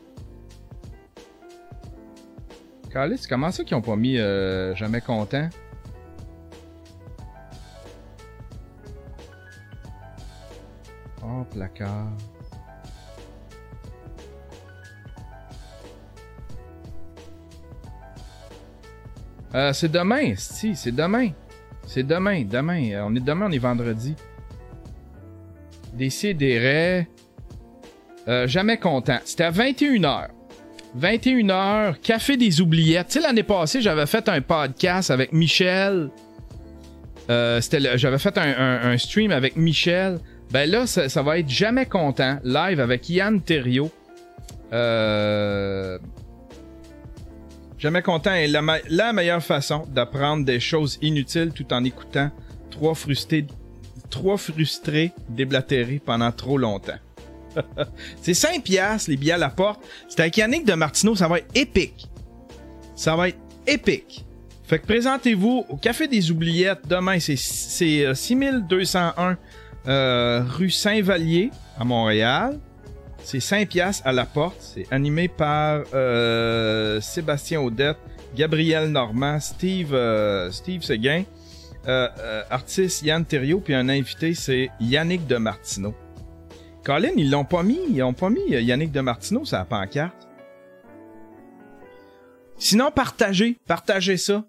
Calice, 2.94 3.26
comment 3.26 3.50
ça 3.50 3.64
qu'ils 3.64 3.76
ont 3.76 3.82
pas 3.82 3.96
mis 3.96 4.20
euh, 4.20 4.76
jamais 4.76 5.02
content? 5.02 5.50
Hors 11.24 11.46
placard. 11.48 12.10
Euh, 19.56 19.74
c'est 19.74 19.92
demain, 19.92 20.36
si, 20.36 20.76
c'est 20.76 20.92
demain. 20.92 21.30
C'est 21.88 22.04
demain, 22.04 22.44
demain. 22.44 22.92
Euh, 22.92 23.06
on 23.08 23.16
est 23.16 23.20
demain, 23.20 23.48
on 23.48 23.52
est 23.52 23.58
vendredi. 23.58 24.16
Décidérez. 25.94 27.08
Jamais 28.46 28.78
content. 28.78 29.20
C'était 29.26 29.44
à 29.44 29.52
21h. 29.52 30.30
21h, 31.00 32.00
Café 32.02 32.38
des 32.38 32.62
Oubliettes. 32.62 33.08
Tu 33.08 33.14
sais, 33.14 33.20
l'année 33.22 33.44
passée, 33.44 33.82
j'avais 33.82 34.06
fait 34.06 34.28
un 34.30 34.42
podcast 34.42 35.10
avec 35.12 35.34
Michel. 35.34 36.10
Euh, 37.30 37.60
j'avais 37.96 38.20
fait 38.20 38.38
un, 38.38 38.42
un- 38.58 38.92
un 38.92 38.98
stream 38.98 39.32
avec 39.32 39.56
Michel. 39.56 40.20
Ben 40.52 40.70
là, 40.70 40.86
ça, 40.86 41.10
ça 41.10 41.24
va 41.24 41.40
être 41.40 41.50
Jamais 41.50 41.86
Content, 41.88 42.38
live 42.44 42.80
avec 42.80 43.10
Yann 43.10 43.42
Thériault. 43.42 43.92
Euh... 44.72 45.98
Jamais 47.80 48.02
Content 48.02 48.34
est 48.34 48.48
la, 48.48 48.62
la 48.90 49.14
meilleure 49.14 49.44
façon 49.44 49.86
d'apprendre 49.92 50.46
des 50.46 50.60
choses 50.60 51.00
inutiles 51.02 51.52
tout 51.54 51.74
en 51.74 51.84
écoutant 51.84 52.30
trois 52.72 52.94
frustrés, 52.96 53.46
trois 54.10 54.38
frustrés 54.38 55.12
déblatérer 55.28 56.02
pendant 56.06 56.32
trop 56.32 56.58
longtemps. 56.58 56.98
C'est 58.22 58.34
5 58.34 58.64
piastres, 58.64 59.10
les 59.10 59.18
billets 59.18 59.34
à 59.34 59.38
la 59.38 59.50
porte. 59.50 59.82
C'est 60.10 60.20
avec 60.20 60.38
Yannick 60.38 60.66
de 60.66 60.74
Martineau, 60.74 61.16
ça 61.16 61.28
va 61.28 61.40
être 61.40 61.50
épique. 61.56 62.08
Ça 62.96 63.16
va 63.16 63.30
être 63.30 63.40
épique. 63.68 64.26
Fait 64.66 64.80
que 64.80 64.86
présentez-vous 64.86 65.66
au 65.70 65.76
Café 65.78 66.08
des 66.08 66.32
Oubliettes 66.32 66.88
demain, 66.88 67.20
c'est 67.20 67.36
c'est, 67.38 68.06
euh, 68.06 68.14
6201 68.14 69.38
euh, 69.88 70.44
rue 70.48 70.70
Saint-Vallier 70.70 71.52
à 71.78 71.84
Montréal. 71.84 72.60
C'est 73.24 73.40
5 73.40 73.70
piastres 73.70 74.06
à 74.06 74.12
la 74.12 74.26
porte. 74.26 74.58
C'est 74.60 74.86
animé 74.92 75.28
par 75.28 75.84
euh, 75.94 77.00
Sébastien 77.02 77.62
Audette, 77.62 77.98
Gabriel 78.36 78.90
Normand, 78.90 79.40
Steve, 79.40 79.94
euh, 79.94 80.52
Steve 80.52 80.82
euh, 81.86 82.42
artiste 82.50 83.04
Yann 83.04 83.26
Thériault, 83.26 83.60
puis 83.60 83.74
un 83.74 83.90
invité, 83.90 84.34
c'est 84.34 84.70
Yannick 84.80 85.28
de 85.28 85.38
Martineau. 85.38 85.94
Colin, 86.84 87.14
ils 87.16 87.32
l'ont 87.32 87.46
pas 87.46 87.64
mis. 87.64 87.80
Ils 87.90 88.04
ont 88.04 88.14
pas 88.14 88.30
mis 88.30 88.54
euh, 88.54 88.62
Yannick 88.62 88.92
de 88.92 89.02
Martineau 89.02 89.46
sur 89.46 89.58
la 89.58 89.66
pancarte. 89.66 90.28
Sinon, 92.58 92.92
partagez. 92.92 93.58
Partagez 93.68 94.18
ça. 94.18 94.46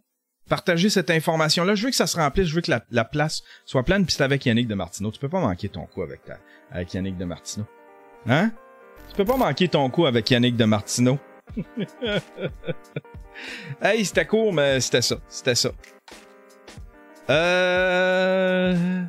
Partagez 0.49 0.91
cette 0.91 1.11
information-là. 1.11 1.75
Je 1.75 1.85
veux 1.85 1.91
que 1.91 1.97
ça 1.97 2.07
se 2.07 2.17
remplisse. 2.17 2.49
Je 2.49 2.55
veux 2.55 2.61
que 2.61 2.71
la, 2.71 2.85
la 2.91 3.05
place 3.05 3.43
soit 3.65 3.85
pleine. 3.85 4.05
Puis 4.05 4.17
c'est 4.17 4.25
avec 4.25 4.45
Yannick 4.45 4.67
de 4.67 4.75
Martineau. 4.75 5.11
Tu 5.11 5.21
peux 5.21 5.29
pas 5.29 5.41
manquer 5.41 5.69
ton 5.69 5.87
coup 5.87 6.03
avec, 6.03 6.23
avec 6.71 6.93
Yannick 6.93 7.17
de 7.17 7.25
Martineau. 7.25 7.67
Hein? 8.27 8.51
Tu 9.09 9.17
peux 9.17 9.25
pas 9.25 9.37
manquer 9.37 9.69
ton 9.69 9.89
coup 9.91 10.07
avec 10.07 10.31
Yannick 10.31 10.57
de 10.57 10.65
Martineau. 10.65 11.19
hey, 13.83 14.05
c'était 14.05 14.27
court, 14.27 14.53
mais 14.53 14.81
c'était 14.81 15.03
ça. 15.03 15.17
C'était 15.29 15.55
ça. 15.55 15.71
Euh... 17.31 19.05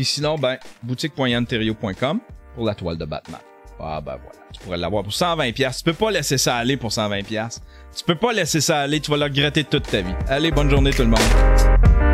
Puis 0.00 0.06
sinon, 0.06 0.38
ben, 0.38 0.56
boutique.yanterio.com 0.82 2.20
pour 2.54 2.64
la 2.64 2.74
toile 2.74 2.96
de 2.96 3.04
Batman. 3.04 3.38
Ah 3.78 4.00
ben 4.00 4.16
voilà, 4.16 4.38
tu 4.50 4.58
pourrais 4.60 4.78
l'avoir 4.78 5.02
pour 5.02 5.12
120 5.12 5.52
pièces. 5.52 5.76
Tu 5.76 5.84
peux 5.84 5.92
pas 5.92 6.10
laisser 6.10 6.38
ça 6.38 6.56
aller 6.56 6.78
pour 6.78 6.90
120 6.90 7.22
pièces. 7.22 7.60
Tu 7.94 8.02
peux 8.04 8.14
pas 8.14 8.32
laisser 8.32 8.62
ça 8.62 8.80
aller, 8.80 9.00
tu 9.00 9.10
vas 9.10 9.18
le 9.18 9.24
regretter 9.24 9.62
toute 9.62 9.82
ta 9.82 10.00
vie. 10.00 10.14
Allez, 10.26 10.52
bonne 10.52 10.70
journée 10.70 10.90
tout 10.94 11.02
le 11.02 11.08
monde. 11.08 12.09